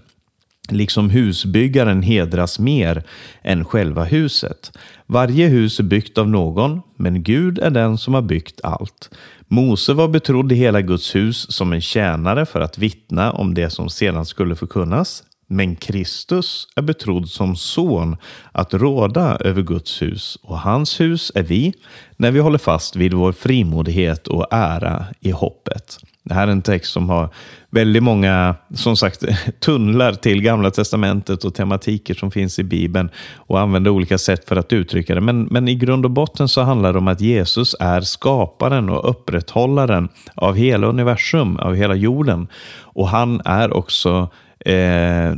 liksom 0.73 1.11
husbyggaren 1.11 2.03
hedras 2.03 2.59
mer 2.59 3.03
än 3.43 3.65
själva 3.65 4.05
huset. 4.05 4.73
Varje 5.07 5.47
hus 5.47 5.79
är 5.79 5.85
byggt 5.85 6.19
av 6.19 6.29
någon, 6.29 6.81
men 6.97 7.23
Gud 7.23 7.59
är 7.59 7.71
den 7.71 7.99
som 7.99 8.15
har 8.15 8.23
byggt 8.23 8.61
allt. 8.63 9.11
Mose 9.49 9.93
var 9.93 10.09
betrodd 10.09 10.53
i 10.53 10.55
hela 10.55 10.81
Guds 10.81 11.15
hus 11.15 11.53
som 11.53 11.73
en 11.73 11.81
tjänare 11.81 12.47
för 12.47 12.61
att 12.61 12.79
vittna 12.79 13.33
om 13.33 13.55
det 13.55 13.71
som 13.71 13.89
sedan 13.91 14.27
skulle 14.27 14.57
förkunnas. 14.57 15.25
Men 15.53 15.77
Kristus 15.77 16.69
är 16.77 16.83
betrodd 16.83 17.29
som 17.29 17.57
son 17.57 18.17
att 18.53 18.75
råda 18.75 19.37
över 19.37 19.63
Guds 19.63 20.03
hus 20.03 20.39
och 20.43 20.59
hans 20.59 21.01
hus 21.01 21.33
är 21.35 21.43
vi 21.43 21.73
när 22.17 22.31
vi 22.31 22.41
håller 22.41 22.59
fast 22.59 22.97
vid 22.97 23.15
vår 23.15 23.33
frimodighet 23.33 24.27
och 24.27 24.47
ära 24.51 25.07
i 25.21 25.31
hoppet. 25.31 25.99
Det 26.25 26.35
här 26.35 26.49
är 26.49 26.53
en 26.53 26.63
text 26.63 26.93
som 26.93 27.09
har 27.09 27.29
väldigt 27.71 28.03
många, 28.03 28.55
som 28.75 28.97
sagt, 28.97 29.25
tunnlar 29.61 30.13
till 30.13 30.43
Gamla 30.43 30.71
Testamentet 30.71 31.45
och 31.45 31.55
tematiker 31.55 32.15
som 32.15 32.31
finns 32.31 32.59
i 32.59 32.65
Bibeln 32.65 33.11
och 33.37 33.61
använder 33.61 33.91
olika 33.91 34.19
sätt 34.19 34.49
för 34.49 34.57
att 34.57 34.73
uttrycka 34.73 35.15
det. 35.15 35.21
Men, 35.21 35.43
men 35.43 35.69
i 35.69 35.75
grund 35.75 36.05
och 36.05 36.11
botten 36.11 36.49
så 36.49 36.63
handlar 36.63 36.93
det 36.93 36.99
om 36.99 37.09
att 37.09 37.21
Jesus 37.21 37.77
är 37.81 38.01
skaparen 38.01 38.89
och 38.89 39.11
upprätthållaren 39.11 40.09
av 40.35 40.55
hela 40.55 40.87
universum, 40.87 41.57
av 41.57 41.75
hela 41.75 41.95
jorden. 41.95 42.49
Och 42.81 43.09
han 43.09 43.41
är 43.45 43.77
också 43.77 44.29
Eh, 44.65 45.35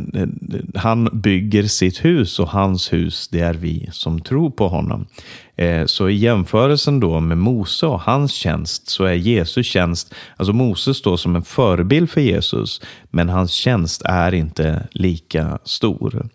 han 0.75 1.09
bygger 1.13 1.63
sitt 1.63 2.05
hus 2.05 2.39
och 2.39 2.49
hans 2.49 2.93
hus, 2.93 3.29
det 3.29 3.41
är 3.41 3.55
vi 3.55 3.89
som 3.93 4.21
tror 4.21 4.51
på 4.51 4.69
honom. 4.69 5.07
Eh, 5.57 5.87
så 5.87 6.09
i 6.09 6.15
jämförelsen 6.15 7.01
då 7.01 7.21
med 7.21 7.39
Mose 7.39 7.87
och 7.87 8.01
hans 8.01 8.33
tjänst 8.33 8.89
så 8.89 9.05
är 9.05 9.15
Jesus 9.15 9.67
tjänst, 9.67 10.15
alltså 10.37 10.53
Mose 10.53 10.95
står 10.95 11.17
som 11.17 11.37
en 11.37 11.43
förebild 11.43 12.11
för 12.11 12.21
Jesus, 12.21 12.81
men 13.11 13.29
hans 13.29 13.53
tjänst 13.53 14.03
är 14.05 14.35
inte 14.35 14.89
lika 14.91 15.59
stor. 15.65 16.29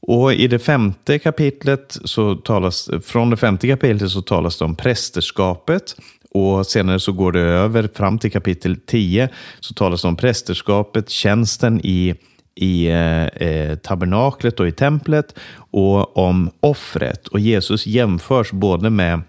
Och 0.00 0.32
i 0.32 0.48
det 0.48 0.58
femte 0.58 1.18
kapitlet 1.18 1.98
så 2.04 2.34
talas, 2.34 2.90
från 3.04 3.30
det 3.30 3.36
femte 3.36 3.68
kapitlet 3.68 4.10
så 4.10 4.22
talas 4.22 4.58
det 4.58 4.64
om 4.64 4.76
prästerskapet 4.76 5.96
och 6.30 6.66
senare 6.66 7.00
så 7.00 7.12
går 7.12 7.32
det 7.32 7.40
över 7.40 7.88
fram 7.94 8.18
till 8.18 8.32
kapitel 8.32 8.76
10 8.86 9.28
så 9.60 9.74
talas 9.74 10.02
det 10.02 10.08
om 10.08 10.16
prästerskapet, 10.16 11.10
tjänsten 11.10 11.80
i 11.84 12.14
i 12.56 12.86
eh, 12.86 13.26
eh, 13.26 13.76
tabernaklet 13.76 14.60
och 14.60 14.68
i 14.68 14.72
templet 14.72 15.38
och 15.70 16.16
om 16.16 16.50
offret. 16.60 17.26
Och 17.26 17.40
Jesus 17.40 17.86
jämförs 17.86 18.52
både 18.52 18.90
med, 18.90 19.20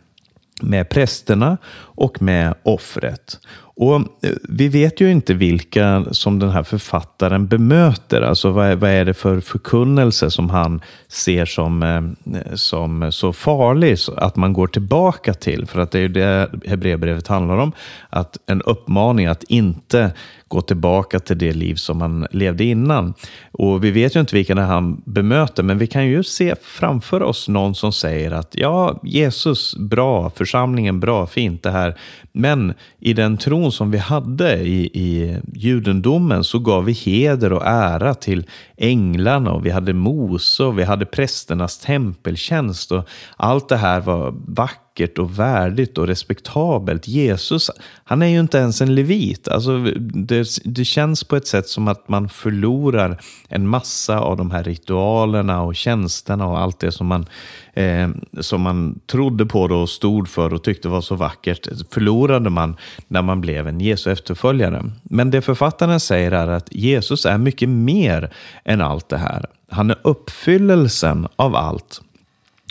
med 0.62 0.90
prästerna 0.90 1.58
och 1.76 2.22
med 2.22 2.54
offret. 2.64 3.40
Och 3.78 3.96
eh, 3.96 4.32
Vi 4.44 4.68
vet 4.68 5.02
ju 5.02 5.12
inte 5.12 5.34
vilka 5.34 6.06
som 6.12 6.40
den 6.40 6.50
här 6.50 6.64
författaren 6.64 7.48
bemöter. 7.48 8.22
Alltså 8.22 8.52
vad 8.52 8.68
är, 8.68 8.76
vad 8.76 8.90
är 8.90 9.06
det 9.06 9.14
för 9.14 9.40
förkunnelse 9.40 10.32
som 10.32 10.50
han 10.50 10.82
ser 11.08 11.46
som, 11.46 11.84
eh, 11.84 12.54
som 12.54 13.12
så 13.12 13.34
farlig 13.34 13.98
att 14.18 14.36
man 14.36 14.54
går 14.54 14.68
tillbaka 14.68 15.34
till? 15.34 15.66
För 15.66 15.80
att 15.80 15.92
det 15.92 15.98
är 15.98 16.02
ju 16.02 16.08
det 16.08 16.50
Hebreerbrevet 16.66 17.28
handlar 17.28 17.58
om. 17.58 17.72
Att 18.10 18.38
en 18.46 18.62
uppmaning 18.62 19.26
att 19.26 19.44
inte 19.44 20.12
gå 20.48 20.62
tillbaka 20.62 21.20
till 21.20 21.38
det 21.38 21.54
liv 21.54 21.76
som 21.76 21.98
man 21.98 22.28
levde 22.32 22.64
innan. 22.64 23.14
Och 23.52 23.84
Vi 23.84 23.92
vet 23.92 24.16
ju 24.16 24.20
inte 24.20 24.36
vilka 24.36 24.62
han 24.62 25.02
bemöter, 25.06 25.64
men 25.64 25.78
vi 25.78 25.88
kan 25.88 26.08
ju 26.08 26.24
se 26.24 26.56
framför 26.62 27.24
oss 27.24 27.48
någon 27.48 27.76
som 27.76 27.94
säger 27.94 28.32
att 28.32 28.50
ja, 28.52 29.00
Jesus, 29.04 29.76
bra, 29.78 30.30
församlingen, 30.30 31.00
bra, 31.00 31.28
fint 31.28 31.64
det 31.64 31.72
här. 31.72 31.98
Men 32.32 32.74
i 33.00 33.14
den 33.14 33.38
tron 33.38 33.67
som 33.72 33.92
vi 33.92 33.98
hade 33.98 34.56
i, 34.56 34.86
i 34.94 35.38
judendomen 35.54 36.44
så 36.44 36.60
gav 36.60 36.86
vi 36.86 36.92
heder 36.92 37.54
och 37.54 37.66
ära 37.66 38.14
till 38.14 38.46
änglarna 38.78 39.52
och 39.52 39.66
vi 39.66 39.70
hade 39.70 39.94
Mose 39.94 40.64
och 40.64 40.80
vi 40.80 40.84
hade 40.84 41.06
prästernas 41.06 41.78
tempeltjänst 41.78 42.92
och 42.92 43.08
allt 43.38 43.70
det 43.70 43.78
här 43.78 44.02
var 44.02 44.34
vackert 44.48 44.87
vackert 44.98 45.18
och 45.18 45.39
värdigt 45.39 45.98
och 45.98 46.08
respektabelt. 46.08 47.08
Jesus, 47.08 47.72
han 48.04 48.22
är 48.22 48.27
ju 48.27 48.39
inte 48.39 48.58
ens 48.58 48.82
en 48.82 48.96
levit. 48.96 49.48
Alltså, 49.48 49.80
det, 50.13 50.48
det 50.63 50.86
känns 50.86 51.24
på 51.24 51.36
ett 51.36 51.48
sätt 51.48 51.68
som 51.68 51.88
att 51.88 52.10
man 52.10 52.30
förlorar 52.30 53.18
en 53.50 53.68
massa 53.68 54.20
av 54.20 54.38
de 54.38 54.51
här 54.51 54.63
ritualerna 54.63 55.62
och 55.62 55.75
tjänsterna 55.75 56.48
och 56.48 56.60
allt 56.60 56.80
det 56.80 56.92
som 56.92 57.08
man, 57.08 57.25
eh, 57.74 58.10
som 58.42 58.62
man 58.62 59.00
trodde 59.06 59.46
på 59.46 59.62
och 59.62 59.89
stod 59.89 60.27
för 60.27 60.54
och 60.54 60.63
tyckte 60.63 60.89
var 60.89 61.01
så 61.01 61.16
vackert. 61.16 61.68
Förlorade 61.92 62.50
man 62.50 62.77
när 63.08 63.22
man 63.22 63.42
blev 63.42 63.68
en 63.68 63.80
Jesu 63.80 64.12
efterföljare. 64.12 64.92
Men 65.04 65.32
det 65.32 65.42
författaren 65.42 66.00
säger 66.00 66.32
är 66.32 66.48
att 66.48 66.68
Jesus 66.72 67.25
är 67.25 67.38
mycket 67.38 67.70
mer 67.70 68.30
än 68.66 68.82
allt 68.82 69.10
det 69.10 69.18
här. 69.18 69.46
Han 69.70 69.89
är 69.89 69.98
uppfyllelsen 70.04 71.27
av 71.36 71.56
allt 71.56 72.01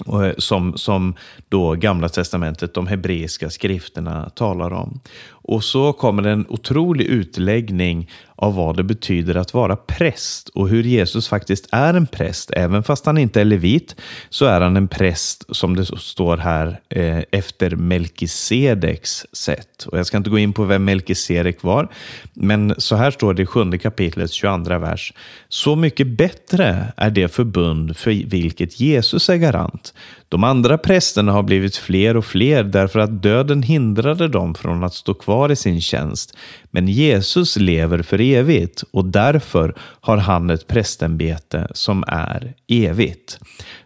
Eh, 0.07 0.33
som, 0.39 0.77
som 0.77 1.15
då 1.49 1.75
Gamla 1.75 2.09
Testamentet, 2.09 2.75
de 2.75 2.87
hebreiska 2.87 3.51
skrifterna 3.51 4.31
talar 4.31 4.73
om. 4.73 5.01
Och 5.49 5.65
så 5.65 5.93
kommer 5.93 6.23
en 6.23 6.47
otrolig 6.49 7.05
utläggning 7.05 8.09
av 8.37 8.55
vad 8.55 8.77
det 8.77 8.83
betyder 8.83 9.35
att 9.35 9.55
vara 9.55 9.77
präst 9.77 10.49
och 10.49 10.69
hur 10.69 10.83
Jesus 10.83 11.29
faktiskt 11.29 11.69
är 11.73 11.95
en 11.95 12.07
präst. 12.07 12.51
Även 12.51 12.83
fast 12.83 13.07
han 13.07 13.19
inte 13.19 13.41
är 13.41 13.45
levit 13.45 13.97
så 14.29 14.45
är 14.45 14.61
han 14.61 14.77
en 14.77 14.89
präst 14.89 15.57
som 15.57 15.77
det 15.77 15.87
står 15.87 16.37
här 16.37 16.81
eh, 16.89 17.23
efter 17.31 17.77
Melkisedeks 17.77 19.27
sätt. 19.33 19.87
Och 19.87 19.99
jag 19.99 20.07
ska 20.07 20.17
inte 20.17 20.31
gå 20.31 20.39
in 20.39 20.53
på 20.53 20.65
vem 20.65 20.85
Melkisedek 20.85 21.63
var, 21.63 21.89
men 22.35 22.75
så 22.79 22.97
här 22.97 23.11
står 23.11 23.35
det 23.35 23.43
i 23.43 23.47
sjunde 23.47 23.79
kapitlets 23.79 24.33
22 24.33 24.79
vers. 24.79 25.13
Så 25.49 25.77
mycket 25.77 26.07
bättre 26.07 26.93
är 26.97 27.11
det 27.11 27.29
förbund 27.29 27.97
för 27.97 28.11
vilket 28.11 28.81
Jesus 28.81 29.29
är 29.29 29.37
garant. 29.37 29.95
De 30.29 30.45
andra 30.45 30.79
prästerna 30.79 31.33
har 31.33 31.43
blivit 31.43 31.77
fler 31.77 32.17
och 32.17 32.25
fler 32.25 32.65
därför 32.65 32.99
att 32.99 33.23
döden 33.23 33.63
hindrade 33.63 34.29
dem 34.29 34.55
från 34.55 34.85
att 34.85 34.95
stå 34.95 35.15
kvar 35.15 35.36
i 35.53 35.57
sin 35.57 35.81
tjänst. 35.81 36.37
Men 36.71 36.89
Jesus 36.89 37.57
lever 37.57 38.03
för 38.03 38.21
evigt 38.21 38.85
och 38.91 39.05
därför 39.05 39.75
har 39.79 40.17
han 40.17 40.51
ett 40.51 40.67
prästämbete 40.67 41.69
som 41.75 42.05
är 42.09 42.55
evigt. 42.69 43.39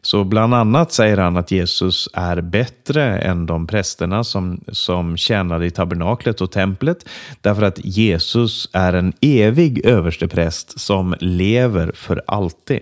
Så 0.03 0.25
bland 0.25 0.55
annat 0.55 0.93
säger 0.93 1.17
han 1.17 1.37
att 1.37 1.51
Jesus 1.51 2.09
är 2.15 2.41
bättre 2.41 3.19
än 3.19 3.47
de 3.47 3.67
prästerna 3.67 4.25
som, 4.25 4.61
som 4.73 5.17
tjänade 5.17 5.67
i 5.67 5.71
tabernaklet 5.71 6.41
och 6.41 6.53
templet 6.53 7.09
därför 7.41 7.63
att 7.63 7.85
Jesus 7.85 8.71
är 8.73 8.93
en 8.93 9.13
evig 9.21 9.87
överstepräst 9.87 10.81
som 10.81 11.15
lever 11.21 11.93
för 11.95 12.23
alltid. 12.27 12.81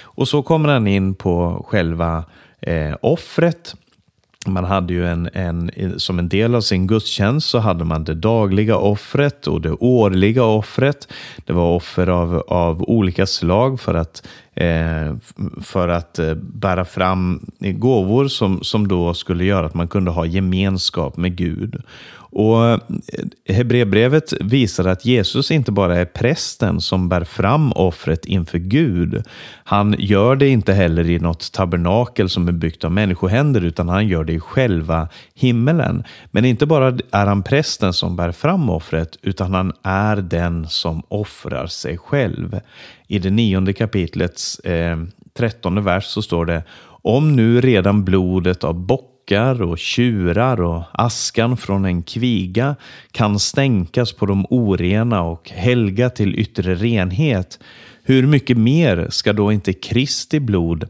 Och 0.00 0.28
så 0.28 0.42
kommer 0.42 0.68
han 0.68 0.86
in 0.86 1.14
på 1.14 1.66
själva 1.68 2.24
eh, 2.60 2.96
offret. 3.00 3.74
Man 4.52 4.64
hade 4.64 4.92
ju 4.94 5.06
en, 5.06 5.28
en, 5.32 5.70
som 6.00 6.18
en 6.18 6.28
del 6.28 6.54
av 6.54 6.60
sin 6.60 6.86
gudstjänst 6.86 7.48
så 7.48 7.58
hade 7.58 7.84
man 7.84 8.04
det 8.04 8.14
dagliga 8.14 8.76
offret 8.76 9.46
och 9.46 9.60
det 9.60 9.72
årliga 9.72 10.44
offret. 10.44 11.08
Det 11.44 11.52
var 11.52 11.76
offer 11.76 12.06
av, 12.06 12.44
av 12.48 12.82
olika 12.82 13.26
slag 13.26 13.80
för 13.80 13.94
att, 13.94 14.26
eh, 14.54 15.16
för 15.62 15.88
att 15.88 16.18
eh, 16.18 16.34
bära 16.34 16.84
fram 16.84 17.50
gåvor 17.60 18.28
som, 18.28 18.62
som 18.62 18.88
då 18.88 19.14
skulle 19.14 19.44
göra 19.44 19.66
att 19.66 19.74
man 19.74 19.88
kunde 19.88 20.10
ha 20.10 20.26
gemenskap 20.26 21.16
med 21.16 21.36
Gud. 21.36 21.82
Och 22.38 22.66
eh, 22.66 22.78
Hebreerbrevet 23.48 24.32
visar 24.40 24.84
att 24.84 25.04
Jesus 25.04 25.50
inte 25.50 25.72
bara 25.72 25.96
är 25.96 26.04
prästen 26.04 26.80
som 26.80 27.08
bär 27.08 27.24
fram 27.24 27.72
offret 27.72 28.24
inför 28.24 28.58
Gud. 28.58 29.22
Han 29.64 29.94
gör 29.98 30.36
det 30.36 30.48
inte 30.48 30.72
heller 30.72 31.10
i 31.10 31.18
något 31.18 31.52
tabernakel 31.52 32.28
som 32.28 32.48
är 32.48 32.52
byggt 32.52 32.84
av 32.84 32.92
människohänder, 32.92 33.64
utan 33.64 33.88
han 33.88 34.08
gör 34.08 34.24
det 34.24 34.32
i 34.32 34.40
själva 34.40 35.08
himmelen. 35.34 36.04
Men 36.30 36.44
inte 36.44 36.66
bara 36.66 36.98
är 37.10 37.26
han 37.26 37.42
prästen 37.42 37.92
som 37.92 38.16
bär 38.16 38.32
fram 38.32 38.70
offret, 38.70 39.18
utan 39.22 39.54
han 39.54 39.72
är 39.82 40.16
den 40.16 40.68
som 40.68 41.02
offrar 41.08 41.66
sig 41.66 41.98
själv. 41.98 42.60
I 43.06 43.18
det 43.18 43.30
nionde 43.30 43.72
kapitlets 43.72 44.58
eh, 44.58 44.98
trettonde 45.38 45.80
vers 45.80 46.04
så 46.04 46.22
står 46.22 46.46
det 46.46 46.62
om 47.02 47.36
nu 47.36 47.60
redan 47.60 48.04
blodet 48.04 48.64
av 48.64 48.74
bock 48.74 49.14
bockar 49.28 49.62
och 49.62 49.78
tjurar 49.78 50.60
och 50.60 50.82
askan 50.92 51.56
från 51.56 51.84
en 51.84 52.02
kviga 52.02 52.76
kan 53.12 53.38
stänkas 53.38 54.12
på 54.12 54.26
de 54.26 54.46
orena 54.50 55.22
och 55.22 55.50
helga 55.50 56.10
till 56.10 56.38
yttre 56.38 56.74
renhet, 56.74 57.58
hur 58.02 58.26
mycket 58.26 58.56
mer 58.56 59.06
ska 59.10 59.32
då 59.32 59.52
inte 59.52 59.72
Kristi 59.72 60.40
blod 60.40 60.88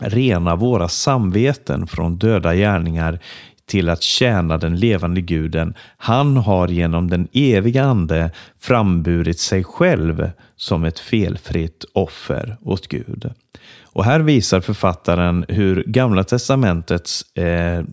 rena 0.00 0.56
våra 0.56 0.88
samveten 0.88 1.86
från 1.86 2.18
döda 2.18 2.54
gärningar 2.54 3.18
till 3.66 3.88
att 3.88 4.02
tjäna 4.02 4.58
den 4.58 4.76
levande 4.76 5.20
guden. 5.20 5.74
Han 5.96 6.36
har 6.36 6.68
genom 6.68 7.10
den 7.10 7.28
eviga 7.32 7.84
ande 7.84 8.30
framburit 8.58 9.40
sig 9.40 9.64
själv 9.64 10.30
som 10.56 10.84
ett 10.84 10.98
felfritt 10.98 11.84
offer 11.92 12.56
åt 12.62 12.88
Gud. 12.88 13.30
Och 13.98 14.04
här 14.04 14.20
visar 14.20 14.60
författaren 14.60 15.44
hur 15.48 15.84
Gamla 15.86 16.24
testamentets 16.24 17.36
eh, 17.36 17.84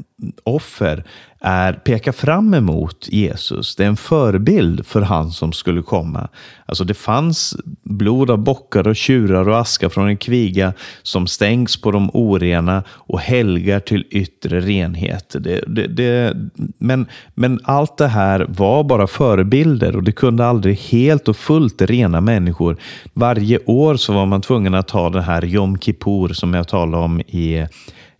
offer 0.43 1.03
är, 1.39 1.73
pekar 1.73 2.11
fram 2.11 2.53
emot 2.53 3.07
Jesus. 3.09 3.75
Det 3.75 3.83
är 3.83 3.87
en 3.87 3.97
förebild 3.97 4.85
för 4.85 5.01
han 5.01 5.31
som 5.31 5.53
skulle 5.53 5.81
komma. 5.81 6.27
Alltså 6.65 6.83
det 6.83 6.93
fanns 6.93 7.57
blod 7.83 8.31
av 8.31 8.37
bockar 8.37 8.87
och 8.87 8.95
tjurar 8.95 9.49
och 9.49 9.59
aska 9.59 9.89
från 9.89 10.07
en 10.07 10.17
kviga 10.17 10.73
som 11.03 11.27
stängs 11.27 11.81
på 11.81 11.91
de 11.91 12.09
orena 12.13 12.83
och 12.89 13.19
helgar 13.19 13.79
till 13.79 14.05
yttre 14.09 14.59
renhet. 14.61 15.35
Det, 15.39 15.63
det, 15.67 15.87
det, 15.87 16.33
men, 16.77 17.07
men 17.33 17.59
allt 17.63 17.97
det 17.97 18.07
här 18.07 18.45
var 18.49 18.83
bara 18.83 19.07
förebilder 19.07 19.95
och 19.95 20.03
det 20.03 20.11
kunde 20.11 20.45
aldrig 20.45 20.77
helt 20.77 21.27
och 21.27 21.37
fullt 21.37 21.81
rena 21.81 22.21
människor. 22.21 22.77
Varje 23.13 23.59
år 23.65 23.95
så 23.95 24.13
var 24.13 24.25
man 24.25 24.41
tvungen 24.41 24.73
att 24.73 24.87
ta 24.87 25.09
det 25.09 25.21
här 25.21 25.41
Jom 25.41 25.79
Kippur 25.79 26.33
som 26.33 26.53
jag 26.53 26.67
talade 26.67 27.03
om 27.03 27.19
i 27.19 27.67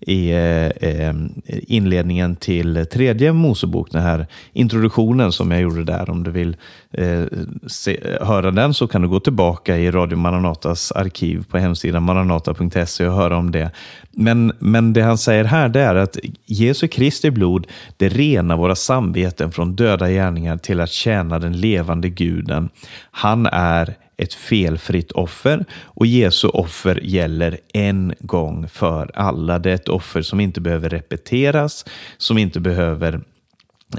i 0.07 0.31
eh, 0.31 0.89
eh, 0.89 1.13
inledningen 1.47 2.35
till 2.35 2.85
tredje 2.85 3.33
Mosebok, 3.33 3.91
den 3.91 4.01
här 4.01 4.27
introduktionen 4.53 5.31
som 5.31 5.51
jag 5.51 5.61
gjorde 5.61 5.83
där. 5.83 6.09
Om 6.09 6.23
du 6.23 6.31
vill 6.31 6.57
eh, 6.91 7.23
se, 7.67 7.99
höra 8.21 8.51
den 8.51 8.73
så 8.73 8.87
kan 8.87 9.01
du 9.01 9.07
gå 9.07 9.19
tillbaka 9.19 9.77
i 9.77 9.91
Radio 9.91 10.17
Maranatas 10.17 10.91
arkiv 10.91 11.45
på 11.49 11.57
hemsidan 11.57 12.03
maranata.se 12.03 13.07
och 13.07 13.15
höra 13.15 13.37
om 13.37 13.51
det. 13.51 13.71
Men, 14.11 14.51
men 14.59 14.93
det 14.93 15.01
han 15.01 15.17
säger 15.17 15.43
här 15.43 15.69
det 15.69 15.81
är 15.81 15.95
att 15.95 16.17
Jesu 16.45 16.87
Kristi 16.87 17.31
blod 17.31 17.67
det 17.97 18.09
renar 18.09 18.57
våra 18.57 18.75
samveten 18.75 19.51
från 19.51 19.75
döda 19.75 20.09
gärningar 20.09 20.57
till 20.57 20.81
att 20.81 20.91
tjäna 20.91 21.39
den 21.39 21.59
levande 21.59 22.09
guden. 22.09 22.69
Han 23.11 23.45
är 23.45 23.95
ett 24.17 24.33
felfritt 24.33 25.11
offer 25.11 25.65
och 25.83 26.05
Jesu 26.05 26.47
offer 26.47 26.99
gäller 27.03 27.59
en 27.73 28.13
gång 28.19 28.67
för 28.67 29.11
alla. 29.13 29.59
Det 29.59 29.71
är 29.71 29.75
ett 29.75 29.89
offer 29.89 30.21
som 30.21 30.39
inte 30.39 30.61
behöver 30.61 30.89
repeteras, 30.89 31.85
som 32.17 32.37
inte 32.37 32.59
behöver 32.59 33.21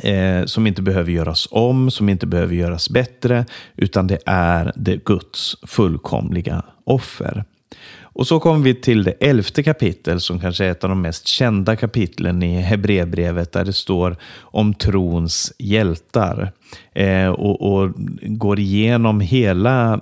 Eh, 0.03 0.45
som 0.45 0.67
inte 0.67 0.83
behöver 0.83 1.13
göras 1.13 1.49
om, 1.51 1.91
som 1.91 2.09
inte 2.09 2.27
behöver 2.27 2.55
göras 2.55 2.91
bättre, 2.91 3.45
utan 3.77 4.07
det 4.07 4.19
är 4.27 4.73
det 4.77 5.05
Guds 5.05 5.57
fullkomliga 5.63 6.63
offer. 6.85 7.45
Och 8.01 8.27
så 8.27 8.41
kommer 8.41 8.65
vi 8.65 8.75
till 8.75 9.05
det 9.05 9.11
elfte 9.11 9.63
kapitel 9.63 10.21
som 10.21 10.41
kanske 10.41 10.65
är 10.65 10.71
ett 10.71 10.85
av 10.85 10.91
de 10.91 11.03
mest 11.03 11.27
kända 11.27 11.77
kapitlen 11.77 12.43
i 12.43 12.61
Hebreerbrevet 12.61 13.53
där 13.53 13.65
det 13.65 13.73
står 13.73 14.17
om 14.41 14.75
trons 14.75 15.53
hjältar 15.59 16.53
eh, 16.95 17.29
och, 17.29 17.75
och, 17.75 17.91
går 18.23 18.59
igenom 18.59 19.21
hela, 19.21 20.01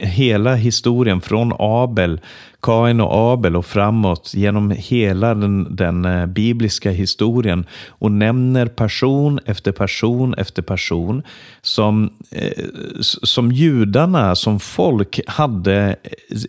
hela 0.00 0.54
historien 0.54 1.20
från 1.20 1.52
Abel, 1.58 2.20
Kain 2.64 3.00
och 3.00 3.32
Abel 3.32 3.56
och 3.56 3.66
framåt 3.66 4.32
genom 4.34 4.70
hela 4.70 5.34
den, 5.34 5.76
den 5.76 6.04
eh, 6.04 6.26
bibliska 6.26 6.90
historien 6.90 7.66
och 7.88 8.12
nämner 8.12 8.66
person 8.66 9.40
efter 9.46 9.72
person 9.72 10.34
efter 10.34 10.62
person 10.62 11.22
som, 11.62 12.10
eh, 12.30 12.64
som 13.00 13.52
judarna 13.52 14.34
som 14.34 14.60
folk 14.60 15.20
hade 15.26 15.96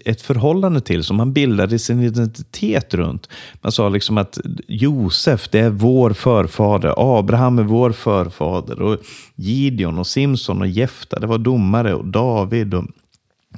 ett 0.05 0.21
förhållande 0.21 0.81
till, 0.81 1.03
som 1.03 1.17
man 1.17 1.33
bildade 1.33 1.79
sin 1.79 2.01
identitet 2.01 2.93
runt. 2.93 3.29
Man 3.61 3.71
sa 3.71 3.89
liksom 3.89 4.17
att 4.17 4.39
Josef, 4.67 5.49
det 5.49 5.59
är 5.59 5.69
vår 5.69 6.13
förfader, 6.13 6.93
Abraham 7.19 7.59
är 7.59 7.63
vår 7.63 7.91
förfader 7.91 8.81
och 8.81 8.97
Gideon 9.35 9.99
och 9.99 10.07
Simson 10.07 10.61
och 10.61 10.67
Jefta, 10.67 11.19
det 11.19 11.27
var 11.27 11.37
domare 11.37 11.93
och 11.93 12.05
David 12.05 12.73
och 12.73 12.85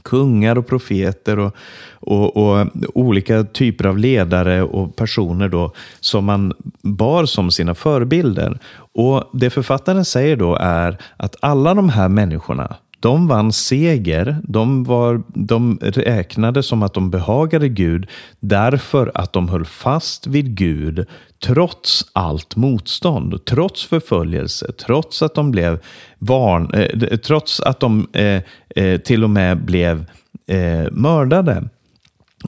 kungar 0.04 0.58
och 0.58 0.68
profeter 0.68 1.40
och, 1.40 1.56
och, 2.00 2.38
och, 2.38 2.68
olika 2.94 3.44
typer 3.44 3.86
av 3.86 3.98
ledare 3.98 4.64
och 4.64 4.96
personer 4.96 5.50
då 5.50 5.74
som 6.00 6.26
man 6.26 6.54
bar 6.82 7.26
som 7.26 7.52
sina 7.52 7.76
förebilder. 7.76 8.60
Och 8.94 9.30
Det 9.34 9.50
författaren 9.50 10.06
säger 10.06 10.36
då 10.36 10.56
är 10.56 10.98
att 11.18 11.36
alla 11.40 11.74
de 11.74 11.90
här 11.90 12.10
människorna, 12.10 12.76
de 13.00 13.28
vann 13.28 13.54
seger. 13.54 14.38
De, 14.44 14.84
var, 14.84 15.24
de 15.28 15.80
räknade 15.82 16.64
som 16.64 16.84
att 16.84 16.94
de 16.94 17.10
behagade 17.10 17.70
Gud 17.70 18.08
därför 18.40 19.12
att 19.14 19.34
de 19.34 19.50
höll 19.50 19.66
fast 19.66 20.28
vid 20.28 20.56
Gud 20.56 21.06
trots 21.40 22.06
allt 22.14 22.56
motstånd, 22.56 23.46
trots 23.46 23.86
förföljelse, 23.86 24.72
trots 24.72 25.22
att 25.22 25.36
de 25.36 25.52
blev 25.52 25.80
barn, 26.20 26.74
eh, 26.74 27.18
trots 27.18 27.60
att 27.60 27.80
de 27.80 28.08
eh, 28.14 28.42
eh, 28.76 29.00
till 29.02 29.24
och 29.24 29.30
med 29.30 29.66
blev 29.66 30.06
eh, 30.48 30.92
mördade. 30.92 31.64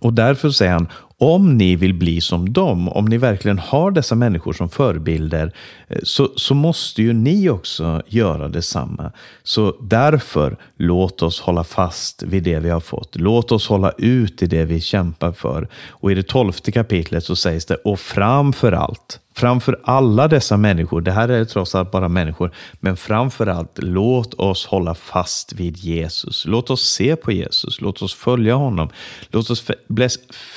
Och 0.01 0.13
därför 0.13 0.49
säger 0.49 0.71
han, 0.71 0.87
om 1.19 1.57
ni 1.57 1.75
vill 1.75 1.93
bli 1.93 2.21
som 2.21 2.53
dem, 2.53 2.89
om 2.89 3.05
ni 3.05 3.17
verkligen 3.17 3.59
har 3.59 3.91
dessa 3.91 4.15
människor 4.15 4.53
som 4.53 4.69
förebilder, 4.69 5.53
eh, 5.87 5.99
så, 6.03 6.29
så 6.35 6.53
måste 6.53 7.01
ju 7.01 7.13
ni 7.13 7.49
också 7.49 8.01
göra 8.07 8.47
detsamma. 8.47 9.11
Så 9.43 9.75
därför, 9.81 10.57
låt 10.77 11.21
oss 11.21 11.41
hålla 11.41 11.63
fast 11.63 12.23
vid 12.23 12.43
det 12.43 12.59
vi 12.59 12.69
har 12.69 12.79
fått. 12.79 13.15
Låt 13.15 13.51
oss 13.51 13.67
hålla 13.67 13.91
ut 13.91 14.43
i 14.43 14.45
det 14.45 14.65
vi 14.65 14.81
kämpar 14.81 15.31
för. 15.31 15.67
Och 15.89 16.11
i 16.11 16.15
det 16.15 16.27
tolfte 16.27 16.71
kapitlet 16.71 17.23
så 17.23 17.35
sägs 17.35 17.65
det, 17.65 17.75
och 17.75 17.99
framför 17.99 18.71
allt, 18.71 19.19
framför 19.39 19.79
alla 19.83 20.27
dessa 20.27 20.57
människor, 20.57 21.01
det 21.01 21.11
här 21.11 21.29
är 21.29 21.45
trots 21.45 21.75
allt 21.75 21.91
bara 21.91 22.09
människor, 22.09 22.51
men 22.79 22.97
framför 22.97 23.47
allt 23.47 23.79
låt 23.83 24.33
oss 24.33 24.65
hålla 24.65 24.95
fast 24.95 25.53
vid 25.53 25.77
Jesus. 25.77 26.45
Låt 26.45 26.69
oss 26.69 26.81
se 26.81 27.15
på 27.15 27.31
Jesus, 27.31 27.81
låt 27.81 28.01
oss 28.01 28.13
följa 28.13 28.55
honom. 28.55 28.89
Låt 29.29 29.49
oss 29.49 29.63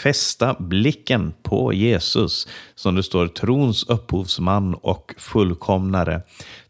fästa 0.02 0.56
blicken 0.58 1.32
på 1.42 1.72
Jesus, 1.72 2.48
som 2.74 2.94
det 2.94 3.02
står, 3.02 3.26
trons 3.26 3.84
upphovsman 3.84 4.74
och 4.74 5.14
fullkomnare. 5.18 6.22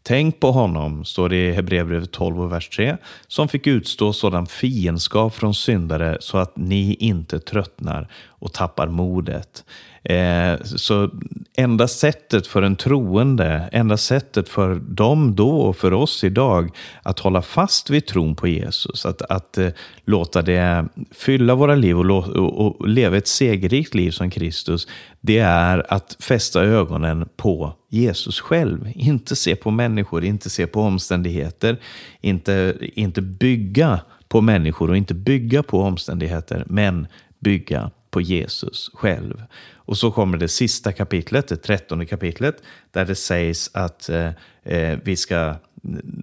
Tänk 0.03 0.39
på 0.39 0.51
honom, 0.51 1.05
står 1.05 1.29
det 1.29 1.47
i 1.47 1.51
Hebreerbrevet 1.51 2.11
12 2.11 2.41
och 2.41 2.51
vers 2.51 2.69
3, 2.69 2.97
som 3.27 3.47
fick 3.47 3.67
utstå 3.67 4.13
sådan 4.13 4.47
fiendskap 4.47 5.35
från 5.35 5.53
syndare 5.53 6.17
så 6.19 6.37
att 6.37 6.57
ni 6.57 6.93
inte 6.93 7.39
tröttnar 7.39 8.07
och 8.27 8.53
tappar 8.53 8.87
modet. 8.87 9.63
Eh, 10.03 10.61
så 10.63 11.09
enda 11.57 11.87
sättet 11.87 12.47
för 12.47 12.61
en 12.61 12.75
troende, 12.75 13.69
enda 13.71 13.97
sättet 13.97 14.49
för 14.49 14.75
dem 14.75 15.35
då 15.35 15.49
och 15.49 15.75
för 15.77 15.93
oss 15.93 16.23
idag 16.23 16.69
att 17.03 17.19
hålla 17.19 17.41
fast 17.41 17.89
vid 17.89 18.05
tron 18.05 18.35
på 18.35 18.47
Jesus, 18.47 19.05
att, 19.05 19.21
att 19.21 19.57
eh, 19.57 19.69
låta 20.05 20.41
det 20.41 20.85
fylla 21.11 21.55
våra 21.55 21.75
liv 21.75 21.99
och, 21.99 22.29
och, 22.29 22.81
och 22.81 22.87
leva 22.87 23.17
ett 23.17 23.27
segerrikt 23.27 23.93
liv 23.93 24.11
som 24.11 24.29
Kristus, 24.29 24.87
det 25.21 25.39
är 25.39 25.93
att 25.93 26.17
fästa 26.19 26.63
ögonen 26.63 27.29
på 27.37 27.73
Jesus 27.89 28.39
själv. 28.39 28.91
Inte 28.95 29.35
se 29.35 29.55
på 29.55 29.71
människor, 29.71 30.23
inte 30.25 30.49
se 30.49 30.67
på 30.67 30.81
omständigheter, 30.81 31.77
inte, 32.21 32.75
inte 32.81 33.21
bygga 33.21 33.99
på 34.27 34.41
människor 34.41 34.89
och 34.89 34.97
inte 34.97 35.13
bygga 35.13 35.63
på 35.63 35.81
omständigheter, 35.81 36.63
men 36.67 37.07
bygga 37.39 37.91
på 38.13 38.21
Jesus 38.21 38.91
själv. 38.93 39.43
Och 39.75 39.97
så 39.97 40.11
kommer 40.11 40.37
det 40.37 40.47
sista 40.47 40.91
kapitlet, 40.91 41.47
det 41.47 41.57
trettonde 41.57 42.05
kapitlet, 42.05 42.55
där 42.91 43.05
det 43.05 43.15
sägs 43.15 43.71
att 43.73 44.09
eh, 44.09 44.29
eh 44.63 44.99
vi 45.03 45.15
ska, 45.15 45.55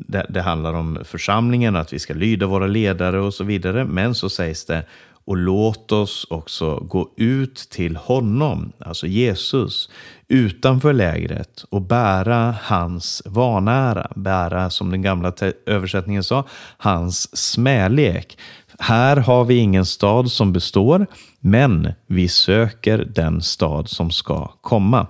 det, 0.09 0.27
det, 0.29 0.43
handlar 0.43 0.75
om 0.75 0.99
församlingen, 1.05 1.77
att 1.77 1.93
vi 1.93 1.99
ska 1.99 2.15
lyda 2.15 2.47
våra 2.47 2.67
ledare 2.67 3.21
och 3.21 3.35
så 3.35 3.45
vidare. 3.45 3.85
Men 3.85 4.15
så 4.15 4.29
sägs 4.31 4.65
det, 4.65 4.85
och 5.25 5.37
låt 5.37 5.93
oss 5.93 6.27
också 6.31 6.77
gå 6.77 7.11
ut 7.17 7.57
till 7.57 7.97
honom, 7.97 8.73
alltså 8.79 9.07
Jesus, 9.07 9.91
utanför 10.29 10.93
lägret 10.93 11.65
och 11.71 11.83
bära 11.83 12.55
hans 12.63 13.23
vanära, 13.25 14.13
bära, 14.17 14.71
som 14.71 14.91
den 14.91 15.03
gamla 15.03 15.33
översättningen 15.67 16.25
sa, 16.25 16.45
hans 16.77 17.37
smälek. 17.37 18.39
Här 18.83 19.17
har 19.17 19.45
vi 19.45 19.57
ingen 19.57 19.85
stad 19.85 20.31
som 20.31 20.53
består, 20.53 21.07
men 21.41 21.93
vi 22.07 22.29
söker 22.29 22.99
den 22.99 23.43
stad 23.43 23.89
som 23.89 24.11
ska 24.11 24.47
komma. 24.47 25.07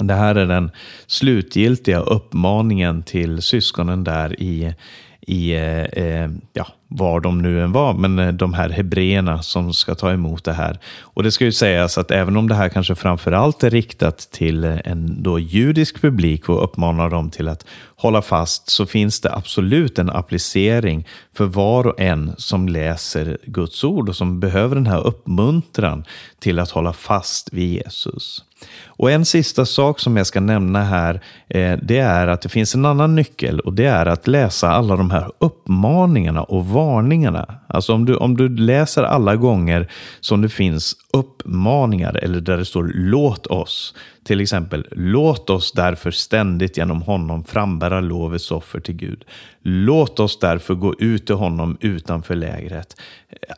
Det 0.00 0.14
här 0.14 0.34
är 0.34 0.46
den 0.46 0.70
slutgiltiga 1.06 2.00
uppmaningen 2.00 3.02
till 3.02 3.42
syskonen 3.42 4.04
där 4.04 4.42
i, 4.42 4.74
i 5.28 5.52
eh, 5.52 5.82
eh, 5.82 6.30
ja, 6.52 6.66
var 6.88 7.20
de 7.20 7.42
nu 7.42 7.62
än 7.62 7.72
var, 7.72 7.94
men 7.94 8.18
eh, 8.18 8.32
de 8.32 8.54
här 8.54 8.68
hebreerna 8.68 9.42
som 9.42 9.72
ska 9.72 9.94
ta 9.94 10.12
emot 10.12 10.44
det 10.44 10.52
här. 10.52 10.78
Och 11.00 11.22
det 11.22 11.30
ska 11.30 11.44
ju 11.44 11.52
sägas 11.52 11.98
att 11.98 12.10
även 12.10 12.36
om 12.36 12.48
det 12.48 12.54
här 12.54 12.68
kanske 12.68 12.94
framför 12.94 13.32
allt 13.32 13.64
är 13.64 13.70
riktat 13.70 14.18
till 14.18 14.64
eh, 14.64 14.78
en 14.84 15.22
då 15.22 15.38
judisk 15.38 16.00
publik 16.00 16.48
och 16.48 16.64
uppmanar 16.64 17.10
dem 17.10 17.30
till 17.30 17.48
att 17.48 17.66
hålla 17.96 18.22
fast, 18.22 18.70
så 18.70 18.86
finns 18.86 19.20
det 19.20 19.34
absolut 19.34 19.98
en 19.98 20.10
applicering 20.10 21.06
för 21.34 21.44
var 21.44 21.86
och 21.86 22.00
en 22.00 22.34
som 22.38 22.68
läser 22.68 23.38
Guds 23.44 23.84
ord 23.84 24.08
och 24.08 24.16
som 24.16 24.40
behöver 24.40 24.74
den 24.74 24.86
här 24.86 25.06
uppmuntran 25.06 26.04
till 26.38 26.58
att 26.58 26.70
hålla 26.70 26.92
fast 26.92 27.52
vid 27.52 27.72
Jesus. 27.72 28.44
Och 28.86 29.10
en 29.10 29.24
sista 29.24 29.66
sak 29.66 30.00
som 30.00 30.16
jag 30.16 30.26
ska 30.26 30.40
nämna 30.40 30.84
här, 30.84 31.20
eh, 31.48 31.78
det 31.82 31.98
är 31.98 32.26
att 32.26 32.42
det 32.42 32.48
finns 32.48 32.74
en 32.74 32.84
annan 32.84 33.14
nyckel 33.14 33.60
och 33.60 33.72
det 33.72 33.84
är 33.84 34.06
att 34.06 34.26
läsa 34.26 34.70
alla 34.70 34.96
de 34.96 35.10
här 35.10 35.30
uppmaningarna 35.38 36.42
och 36.42 36.66
varningarna. 36.66 37.54
Alltså 37.66 37.94
om 37.94 38.04
du, 38.04 38.16
om 38.16 38.36
du 38.36 38.48
läser 38.48 39.02
alla 39.02 39.36
gånger 39.36 39.90
som 40.20 40.42
det 40.42 40.48
finns 40.48 40.96
uppmaningar 41.12 42.14
eller 42.14 42.40
där 42.40 42.56
det 42.56 42.64
står 42.64 42.90
låt 42.94 43.46
oss. 43.46 43.94
Till 44.28 44.40
exempel, 44.40 44.86
låt 44.90 45.50
oss 45.50 45.72
därför 45.72 46.10
ständigt 46.10 46.76
genom 46.76 47.02
honom 47.02 47.44
frambära 47.44 48.00
lovets 48.00 48.50
offer 48.50 48.80
till 48.80 48.94
Gud. 48.94 49.24
Låt 49.62 50.20
oss 50.20 50.38
därför 50.38 50.74
gå 50.74 50.94
ut 50.98 51.26
till 51.26 51.34
honom 51.34 51.76
utanför 51.80 52.34
lägret. 52.34 52.96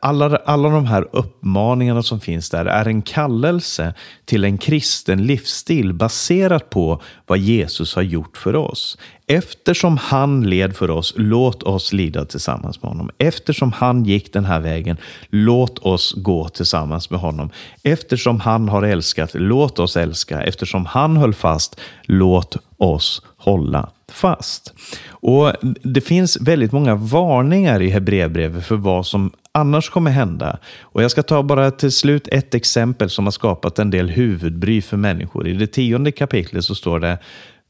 Alla, 0.00 0.37
alla 0.37 0.68
de 0.68 0.87
här 0.87 1.09
uppmaningarna 1.12 2.02
som 2.02 2.20
finns 2.20 2.50
där 2.50 2.66
är 2.66 2.88
en 2.88 3.02
kallelse 3.02 3.94
till 4.24 4.44
en 4.44 4.59
kristen 4.59 5.26
livsstil 5.26 5.92
baserat 5.92 6.70
på 6.70 7.02
vad 7.26 7.38
Jesus 7.38 7.94
har 7.94 8.02
gjort 8.02 8.37
för 8.37 8.56
oss. 8.56 8.98
Eftersom 9.32 9.96
han 9.96 10.42
led 10.42 10.76
för 10.76 10.90
oss, 10.90 11.14
låt 11.16 11.62
oss 11.62 11.92
lida 11.92 12.24
tillsammans 12.24 12.82
med 12.82 12.88
honom. 12.88 13.10
Eftersom 13.18 13.72
han 13.72 14.04
gick 14.04 14.32
den 14.32 14.44
här 14.44 14.60
vägen, 14.60 14.96
låt 15.28 15.78
oss 15.78 16.14
gå 16.16 16.48
tillsammans 16.48 17.10
med 17.10 17.20
honom. 17.20 17.50
Eftersom 17.82 18.40
han 18.40 18.68
har 18.68 18.82
älskat, 18.82 19.30
låt 19.34 19.78
oss 19.78 19.96
älska. 19.96 20.42
Eftersom 20.42 20.86
han 20.86 21.16
höll 21.16 21.34
fast, 21.34 21.80
låt 22.02 22.56
oss 22.76 23.22
hålla 23.36 23.90
fast. 24.12 24.74
Och 25.08 25.52
Det 25.82 26.00
finns 26.00 26.40
väldigt 26.40 26.72
många 26.72 26.94
varningar 26.94 27.82
i 27.82 27.90
Hebreerbrevet 27.90 28.66
för 28.66 28.76
vad 28.76 29.06
som 29.06 29.30
annars 29.52 29.90
kommer 29.90 30.10
hända. 30.10 30.58
Och 30.80 31.02
Jag 31.02 31.10
ska 31.10 31.22
ta 31.22 31.42
bara 31.42 31.70
till 31.70 31.92
slut 31.92 32.28
ett 32.28 32.54
exempel 32.54 33.10
som 33.10 33.26
har 33.26 33.32
skapat 33.32 33.78
en 33.78 33.90
del 33.90 34.08
huvudbry 34.08 34.82
för 34.82 34.96
människor. 34.96 35.48
I 35.48 35.52
det 35.52 35.66
tionde 35.66 36.12
kapitlet 36.12 36.64
så 36.64 36.74
står 36.74 37.00
det 37.00 37.18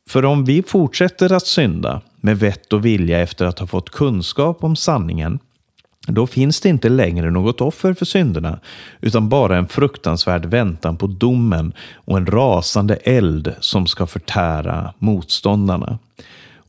för 0.09 0.25
om 0.25 0.45
vi 0.45 0.63
fortsätter 0.63 1.33
att 1.33 1.47
synda 1.47 2.01
med 2.21 2.39
vett 2.39 2.73
och 2.73 2.85
vilja 2.85 3.21
efter 3.21 3.45
att 3.45 3.59
ha 3.59 3.67
fått 3.67 3.91
kunskap 3.91 4.65
om 4.65 4.77
sanningen, 4.77 5.39
då 6.07 6.27
finns 6.27 6.61
det 6.61 6.69
inte 6.69 6.89
längre 6.89 7.31
något 7.31 7.61
offer 7.61 7.95
för 7.95 8.05
synderna, 8.05 8.59
utan 9.01 9.29
bara 9.29 9.57
en 9.57 9.69
fruktansvärd 9.69 10.47
väntan 10.47 10.97
på 10.97 11.07
domen 11.07 11.73
och 11.95 12.17
en 12.17 12.27
rasande 12.27 12.95
eld 12.95 13.55
som 13.61 13.87
ska 13.87 14.07
förtära 14.07 14.95
motståndarna. 14.99 15.99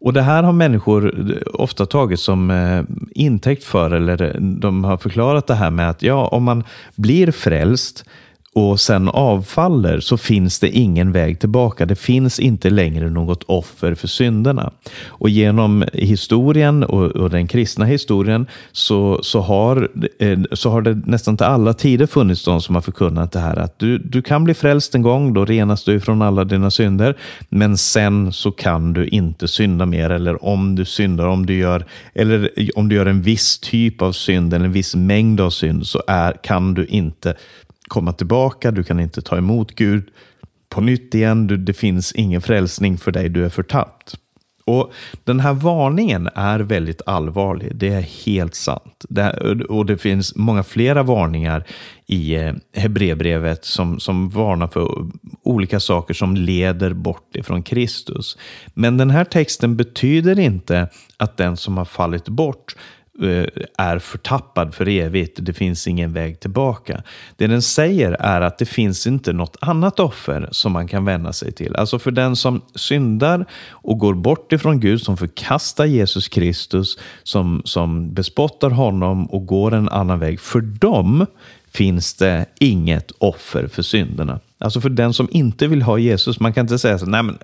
Och 0.04 0.14
Det 0.14 0.22
här 0.22 0.44
har 0.44 0.54
människor 0.54 1.14
ofta 1.54 1.86
tagit 1.86 2.20
som 2.20 2.52
eh, 2.52 2.84
intäkt 3.12 3.64
för, 3.64 3.92
eller 3.92 4.36
de 4.40 4.84
har 4.84 4.98
förklarat 4.98 5.48
det 5.48 5.56
här 5.56 5.72
med 5.72 5.90
att 5.90 6.02
ja, 6.04 6.28
om 6.28 6.44
man 6.44 6.64
blir 6.96 7.32
frälst 7.32 8.06
och 8.54 8.80
sen 8.80 9.10
avfaller 9.10 10.00
så 10.00 10.18
finns 10.18 10.60
det 10.60 10.70
ingen 10.70 11.12
väg 11.12 11.40
tillbaka. 11.40 11.86
Det 11.86 11.96
finns 11.96 12.40
inte 12.40 12.70
längre 12.70 13.10
något 13.10 13.44
offer 13.44 13.96
för 13.96 14.08
synderna. 14.08 14.72
Och 15.08 15.30
genom 15.30 15.86
historien 15.94 16.84
och, 16.84 17.04
och 17.04 17.30
den 17.30 17.48
kristna 17.48 17.86
historien 17.86 18.48
så, 18.72 19.20
så, 19.24 19.40
har, 19.40 19.90
eh, 20.20 20.40
så 20.52 20.70
har 20.70 20.82
det 20.82 20.94
nästan 20.94 21.38
till 21.38 21.46
alla 21.46 21.74
tider 21.74 22.06
funnits 22.06 22.46
de 22.46 22.62
som 22.62 22.76
har 22.76 22.82
förkunnat 22.82 23.32
det 23.32 23.40
här 23.40 23.56
att 23.56 23.80
du, 23.80 23.98
du 23.98 24.22
kan 24.22 24.44
bli 24.44 24.54
frälst 24.54 24.96
en 24.96 25.02
gång, 25.02 25.34
då 25.34 25.46
renas 25.46 25.84
du 25.84 26.00
från 26.00 26.22
alla 26.22 26.44
dina 26.44 26.72
synder, 26.72 27.18
men 27.50 27.78
sen 27.78 28.34
så 28.34 28.52
kan 28.52 28.94
du 28.94 29.08
inte 29.08 29.48
synda 29.48 29.86
mer 29.86 30.10
eller 30.10 30.46
om 30.46 30.76
du 30.76 30.86
syndar, 30.86 31.28
om 31.28 31.46
du 31.46 31.58
gör, 31.58 31.86
eller 32.14 32.50
om 32.76 32.90
du 32.90 32.96
gör 32.96 33.06
en 33.06 33.22
viss 33.22 33.60
typ 33.60 34.02
av 34.02 34.12
synd 34.12 34.54
eller 34.54 34.66
en 34.66 34.72
viss 34.72 34.96
mängd 34.96 35.42
av 35.42 35.50
synd 35.50 35.88
så 35.88 36.04
är, 36.08 36.34
kan 36.44 36.74
du 36.74 36.86
inte 36.86 37.36
komma 37.92 38.14
tillbaka, 38.14 38.72
du 38.72 38.84
kan 38.84 39.00
inte 39.00 39.22
ta 39.22 39.38
emot 39.38 39.76
Gud 39.76 40.10
på 40.70 40.82
nytt 40.82 41.16
igen, 41.16 41.48
du, 41.48 41.58
det 41.58 41.74
finns 41.74 42.12
ingen 42.12 42.42
frälsning 42.42 42.98
för 42.98 43.12
dig, 43.12 43.30
du 43.30 43.46
är 43.46 43.50
förtappt. 43.50 44.16
Och 44.66 44.94
Den 45.24 45.40
här 45.40 45.54
varningen 45.54 46.30
är 46.36 46.60
väldigt 46.60 47.02
allvarlig, 47.06 47.76
det 47.76 47.88
är 47.88 48.02
helt 48.02 48.56
sant. 48.56 49.06
Det, 49.10 49.32
och 49.70 49.86
det 49.86 49.98
finns 49.98 50.36
många 50.36 50.64
flera 50.64 51.04
varningar 51.04 51.64
i 52.08 52.36
eh, 52.36 52.54
Hebreerbrevet 52.76 53.66
som, 53.66 54.00
som 54.00 54.30
varnar 54.30 54.68
för 54.68 55.08
olika 55.44 55.80
saker 55.80 56.14
som 56.14 56.36
leder 56.36 56.94
bort 56.94 57.36
ifrån 57.36 57.64
Kristus. 57.64 58.38
Men 58.74 58.98
den 58.98 59.10
här 59.10 59.26
texten 59.26 59.78
betyder 59.78 60.40
inte 60.40 60.90
att 61.18 61.38
den 61.38 61.58
som 61.58 61.78
har 61.78 61.86
fallit 61.86 62.30
bort 62.30 62.76
Eh, 63.22 63.46
är 63.78 64.00
förtappad 64.00 64.74
för 64.74 64.88
evigt. 64.88 65.38
Det 65.42 65.54
finns 65.54 65.88
ingen 65.88 66.14
väg 66.14 66.40
tillbaka. 66.40 67.04
Det 67.38 67.48
den 67.48 67.62
säger 67.62 68.12
är 68.12 68.42
att 68.42 68.58
det 68.58 68.66
finns 68.66 69.08
inte 69.08 69.34
något 69.34 69.58
annat 69.62 70.00
offer 70.00 70.50
som 70.52 70.72
man 70.72 70.88
kan 70.88 71.06
vända 71.06 71.34
sig 71.34 71.52
till. 71.52 71.76
Alltså 71.76 72.00
för 72.00 72.12
den 72.12 72.36
som 72.36 72.62
syndar 72.76 73.46
och 73.70 73.98
går 73.98 74.14
bort 74.14 74.54
ifrån 74.54 74.80
Gud, 74.80 75.02
som 75.02 75.18
förkastar 75.18 75.86
Jesus 75.86 76.28
Kristus, 76.28 76.98
som, 77.24 77.62
som 77.66 78.14
bespottar 78.14 78.70
honom 78.70 79.26
och 79.26 79.46
går 79.46 79.74
en 79.74 79.90
annan 79.90 80.20
väg. 80.20 80.40
För 80.40 80.62
dem 80.62 81.26
finns 81.74 82.14
det 82.14 82.46
inget 82.60 83.12
offer 83.18 83.68
för 83.68 83.82
synderna. 83.82 84.40
Alltså 84.58 84.82
för 84.82 84.90
den 84.90 85.14
som 85.14 85.28
inte 85.32 85.68
vill 85.68 85.82
ha 85.82 85.98
Jesus, 85.98 86.40
man 86.40 86.54
kan 86.54 86.64
inte 86.66 86.80
säga 86.80 86.98
så, 86.98 87.06
nej 87.06 87.24
men 87.24 87.38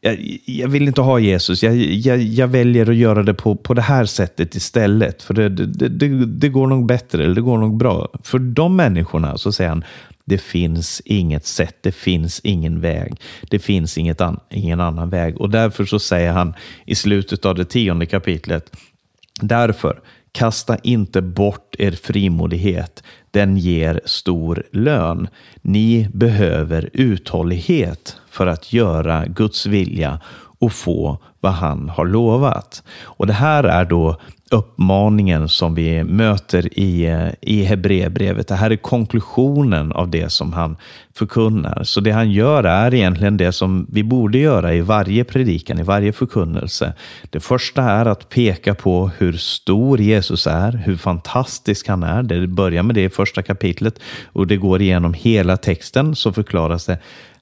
jag, 0.00 0.38
jag 0.44 0.68
vill 0.68 0.88
inte 0.88 1.00
ha 1.00 1.18
Jesus, 1.18 1.62
jag, 1.62 1.76
jag, 1.76 2.18
jag, 2.18 2.48
väljer 2.48 2.90
att 2.90 2.96
göra 2.96 3.22
det 3.22 3.34
på, 3.34 3.54
på 3.56 3.74
det 3.74 3.82
här 3.82 4.04
sättet 4.04 4.54
istället, 4.54 5.22
för 5.22 5.34
det, 5.34 5.48
det, 5.48 5.88
det, 5.88 6.26
det 6.26 6.48
går 6.48 6.66
nog 6.66 6.86
bättre, 6.86 7.24
eller 7.24 7.34
det 7.34 7.40
går 7.40 7.58
nog 7.58 7.76
bra. 7.76 8.08
För 8.24 8.38
de 8.38 8.76
människorna 8.76 9.38
så 9.38 9.52
säger 9.52 9.70
han, 9.70 9.84
det 10.24 10.38
finns 10.38 11.02
inget 11.04 11.46
sätt, 11.46 11.76
det 11.80 11.92
finns 11.92 12.40
ingen 12.40 12.80
väg, 12.80 13.20
det 13.50 13.58
finns 13.58 13.98
inget 13.98 14.20
an, 14.20 14.40
ingen 14.50 14.80
annan 14.80 15.10
väg. 15.10 15.40
Och 15.40 15.50
därför 15.50 15.84
så 15.84 15.98
säger 15.98 16.32
han 16.32 16.54
i 16.86 16.94
slutet 16.94 17.44
av 17.44 17.54
det 17.54 17.64
tionde 17.64 18.06
kapitlet, 18.06 18.70
därför 19.40 20.00
Kasta 20.32 20.76
inte 20.76 21.22
bort 21.22 21.74
er 21.78 21.92
frimodighet, 21.92 23.02
den 23.30 23.56
ger 23.56 24.00
stor 24.04 24.62
lön. 24.72 25.28
Ni 25.62 26.08
behöver 26.14 26.90
uthållighet 26.92 28.16
för 28.30 28.46
att 28.46 28.72
göra 28.72 29.26
Guds 29.26 29.66
vilja 29.66 30.20
och 30.58 30.72
få 30.72 31.18
vad 31.40 31.52
han 31.52 31.88
har 31.88 32.04
lovat. 32.04 32.82
Och 33.02 33.26
det 33.26 33.32
här 33.32 33.64
är 33.64 33.84
då 33.84 34.20
uppmaningen 34.50 35.48
som 35.48 35.74
vi 35.74 36.04
möter 36.04 36.78
i, 36.78 37.06
eh, 37.06 37.28
i 37.40 37.62
Hebreerbrevet. 37.62 38.48
Det 38.48 38.54
här 38.54 38.70
är 38.70 38.76
konklusionen 38.76 39.92
av 39.92 40.10
det 40.10 40.32
som 40.32 40.52
han 40.52 40.76
förkunnar. 41.14 41.84
Så 41.84 42.00
det 42.00 42.10
han 42.10 42.30
gör 42.30 42.64
är 42.64 42.94
egentligen 42.94 43.36
det 43.36 43.52
som 43.52 43.86
vi 43.90 44.04
borde 44.04 44.38
göra 44.38 44.74
i 44.74 44.80
varje 44.80 45.24
predikan, 45.24 45.80
i 45.80 45.82
varje 45.82 46.12
förkunnelse. 46.12 46.92
Det 47.30 47.40
första 47.40 47.82
är 47.82 48.06
att 48.06 48.28
peka 48.28 48.74
på 48.74 49.10
hur 49.18 49.32
stor 49.32 50.00
Jesus 50.00 50.46
är, 50.46 50.72
hur 50.72 50.96
fantastisk 50.96 51.88
han 51.88 52.02
är. 52.02 52.22
Det 52.22 52.46
börjar 52.46 52.82
med 52.82 52.94
det 52.94 53.04
i 53.04 53.10
första 53.10 53.42
kapitlet 53.42 54.00
och 54.32 54.46
det 54.46 54.56
går 54.56 54.82
igenom 54.82 55.14
hela 55.14 55.56
texten 55.56 56.16
så 56.16 56.32
förklaras 56.32 56.86
det 56.86 56.98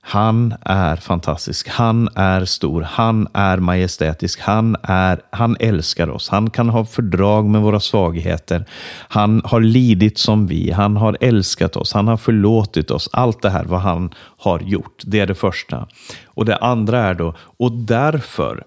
han 0.09 0.55
är 0.61 0.97
fantastisk, 0.97 1.69
han 1.69 2.09
är 2.15 2.45
stor, 2.45 2.83
han 2.83 3.29
är 3.33 3.59
majestätisk, 3.59 4.41
han, 4.41 4.77
är, 4.83 5.21
han 5.31 5.57
älskar 5.61 6.09
oss, 6.09 6.29
han 6.29 6.51
kan 6.51 6.69
ha 6.69 6.85
fördrag 6.97 7.45
med 7.45 7.61
våra 7.61 7.81
svagheter, 7.81 8.65
han 9.09 9.43
har 9.45 9.61
lidit 9.61 10.19
som 10.19 10.47
vi, 10.47 10.71
han 10.71 10.97
har 10.97 11.17
älskat 11.21 11.77
oss, 11.77 11.93
han 11.93 12.09
har 12.09 12.17
förlåtit 12.17 12.91
oss. 12.91 13.09
Allt 13.13 13.43
det 13.43 13.51
här 13.51 13.65
vad 13.65 13.81
han 13.81 14.11
har 14.39 14.61
gjort, 14.61 15.03
det 15.07 15.21
är 15.21 15.27
det 15.27 15.35
första. 15.35 15.87
Och 16.25 16.45
det 16.45 16.57
andra 16.57 16.99
är 16.99 17.15
då, 17.15 17.35
och 17.59 17.73
därför, 17.73 18.65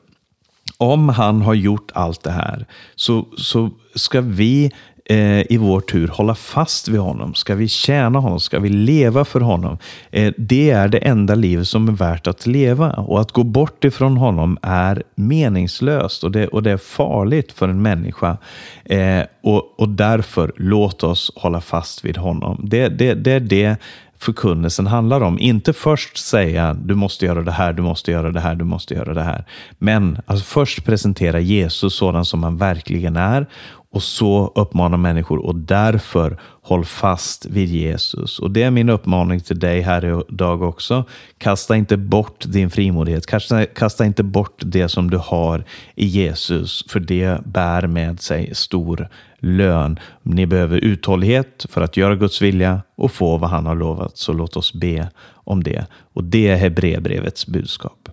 om 0.77 1.09
han 1.09 1.41
har 1.41 1.53
gjort 1.53 1.91
allt 1.93 2.23
det 2.23 2.31
här, 2.31 2.65
så, 2.95 3.25
så 3.37 3.69
ska 3.95 4.21
vi 4.21 4.71
Eh, 5.11 5.51
i 5.51 5.57
vår 5.57 5.81
tur 5.81 6.07
hålla 6.07 6.35
fast 6.35 6.87
vid 6.87 6.99
honom? 6.99 7.33
Ska 7.33 7.55
vi 7.55 7.67
tjäna 7.67 8.19
honom? 8.19 8.39
Ska 8.39 8.59
vi 8.59 8.69
leva 8.69 9.25
för 9.25 9.41
honom? 9.41 9.77
Eh, 10.11 10.33
det 10.37 10.69
är 10.69 10.87
det 10.87 10.97
enda 10.97 11.35
livet 11.35 11.67
som 11.67 11.87
är 11.87 11.91
värt 11.91 12.27
att 12.27 12.47
leva 12.47 12.91
och 12.91 13.21
att 13.21 13.31
gå 13.31 13.43
bort 13.43 13.83
ifrån 13.83 14.17
honom 14.17 14.57
är 14.61 15.03
meningslöst 15.15 16.23
och 16.23 16.31
det, 16.31 16.47
och 16.47 16.63
det 16.63 16.71
är 16.71 16.77
farligt 16.77 17.51
för 17.51 17.69
en 17.69 17.81
människa. 17.81 18.37
Eh, 18.85 19.23
och, 19.43 19.79
och 19.79 19.89
därför, 19.89 20.51
låt 20.55 21.03
oss 21.03 21.31
hålla 21.35 21.61
fast 21.61 22.05
vid 22.05 22.17
honom. 22.17 22.61
Det, 22.63 22.89
det, 22.89 23.13
det 23.13 23.31
är 23.31 23.39
det 23.39 23.77
förkunnelsen 24.19 24.87
handlar 24.87 25.21
om. 25.21 25.39
Inte 25.39 25.73
först 25.73 26.17
säga 26.17 26.73
du 26.73 26.95
måste 26.95 27.25
göra 27.25 27.41
det 27.41 27.51
här, 27.51 27.73
du 27.73 27.81
måste 27.81 28.11
göra 28.11 28.31
det 28.31 28.39
här, 28.39 28.55
du 28.55 28.65
måste 28.65 28.93
göra 28.93 29.13
det 29.13 29.23
här. 29.23 29.45
Men 29.77 30.17
alltså 30.25 30.45
först 30.45 30.85
presentera 30.85 31.39
Jesus 31.39 31.95
sådan 31.95 32.25
som 32.25 32.43
han 32.43 32.57
verkligen 32.57 33.15
är 33.15 33.47
och 33.91 34.03
så 34.03 34.51
uppmanar 34.55 34.97
människor 34.97 35.45
och 35.45 35.55
därför 35.55 36.37
håll 36.61 36.85
fast 36.85 37.45
vid 37.45 37.69
Jesus. 37.69 38.39
Och 38.39 38.51
det 38.51 38.63
är 38.63 38.71
min 38.71 38.89
uppmaning 38.89 39.39
till 39.39 39.59
dig 39.59 39.81
här 39.81 40.23
idag 40.29 40.61
också. 40.61 41.05
Kasta 41.37 41.75
inte 41.75 41.97
bort 41.97 42.43
din 42.47 42.69
frimodighet. 42.69 43.25
Kasta, 43.25 43.65
kasta 43.65 44.05
inte 44.05 44.23
bort 44.23 44.61
det 44.65 44.89
som 44.89 45.09
du 45.09 45.17
har 45.17 45.63
i 45.95 46.05
Jesus, 46.05 46.85
för 46.87 46.99
det 46.99 47.45
bär 47.45 47.87
med 47.87 48.21
sig 48.21 48.55
stor 48.55 49.09
lön. 49.39 49.99
Ni 50.23 50.45
behöver 50.45 50.77
uthållighet 50.77 51.65
för 51.69 51.81
att 51.81 51.97
göra 51.97 52.15
Guds 52.15 52.41
vilja 52.41 52.81
och 52.95 53.11
få 53.11 53.37
vad 53.37 53.49
han 53.49 53.65
har 53.65 53.75
lovat. 53.75 54.17
Så 54.17 54.33
låt 54.33 54.55
oss 54.55 54.73
be 54.73 55.09
om 55.33 55.63
det. 55.63 55.85
Och 56.13 56.23
det 56.23 56.47
är 56.47 56.55
Hebreerbrevets 56.55 57.47
budskap. 57.47 58.09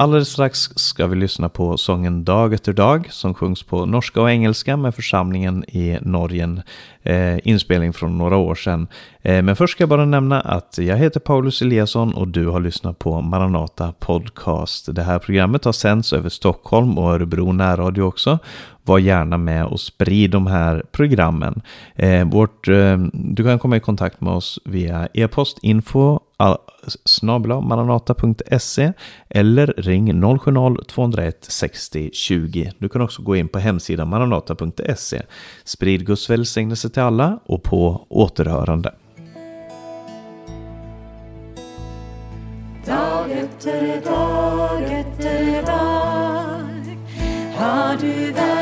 Alldeles 0.00 0.28
strax 0.28 0.58
ska 0.74 1.06
vi 1.06 1.16
lyssna 1.16 1.48
på 1.48 1.76
sången 1.76 2.24
Dag 2.24 2.54
efter 2.54 2.72
dag 2.72 3.08
som 3.10 3.34
sjungs 3.34 3.62
på 3.62 3.86
norska 3.86 4.20
och 4.20 4.30
engelska 4.30 4.76
med 4.76 4.94
församlingen 4.94 5.64
i 5.68 5.98
Norge. 6.02 6.62
Eh, 7.02 7.48
inspelning 7.48 7.92
från 7.92 8.18
några 8.18 8.36
år 8.36 8.54
sedan. 8.54 8.86
Eh, 9.22 9.42
men 9.42 9.56
först 9.56 9.72
ska 9.72 9.82
jag 9.82 9.88
bara 9.88 10.04
nämna 10.04 10.40
att 10.40 10.78
jag 10.78 10.96
heter 10.96 11.20
Paulus 11.20 11.62
Eliasson 11.62 12.14
och 12.14 12.28
du 12.28 12.46
har 12.46 12.60
lyssnat 12.60 12.98
på 12.98 13.20
Maranata 13.20 13.92
Podcast. 13.92 14.94
Det 14.94 15.02
här 15.02 15.18
programmet 15.18 15.64
har 15.64 15.72
sänds 15.72 16.12
över 16.12 16.28
Stockholm 16.28 16.98
och 16.98 17.12
Örebro 17.12 17.52
närradio 17.52 18.02
också. 18.02 18.38
Var 18.82 18.98
gärna 18.98 19.38
med 19.38 19.66
och 19.66 19.80
sprid 19.80 20.30
de 20.30 20.46
här 20.46 20.84
programmen. 20.92 21.62
Eh, 21.94 22.24
vårt, 22.24 22.68
eh, 22.68 22.98
du 23.12 23.44
kan 23.44 23.58
komma 23.58 23.76
i 23.76 23.80
kontakt 23.80 24.20
med 24.20 24.32
oss 24.32 24.58
via 24.64 25.08
e-post 25.14 25.58
info 25.62 26.20
maranata.se 27.60 28.92
eller 29.28 29.66
ring 29.76 30.12
070-201 30.12 31.32
60 31.40 32.10
20. 32.12 32.72
Du 32.78 32.88
kan 32.88 33.00
också 33.00 33.22
gå 33.22 33.36
in 33.36 33.48
på 33.48 33.58
hemsidan 33.58 34.08
maranata.se. 34.08 35.22
Sprid 35.64 36.06
Guds 36.06 36.30
välsignelse 36.30 36.88
till 36.88 37.02
alla 37.02 37.38
och 37.44 37.62
på 37.62 38.06
återhörande. 38.08 38.94
Dag 42.86 43.30
efter 43.30 44.04
dag 44.04 44.82
efter 44.82 45.62
dag 45.66 46.58
har 47.56 47.96
du 48.00 48.32
väl 48.32 48.57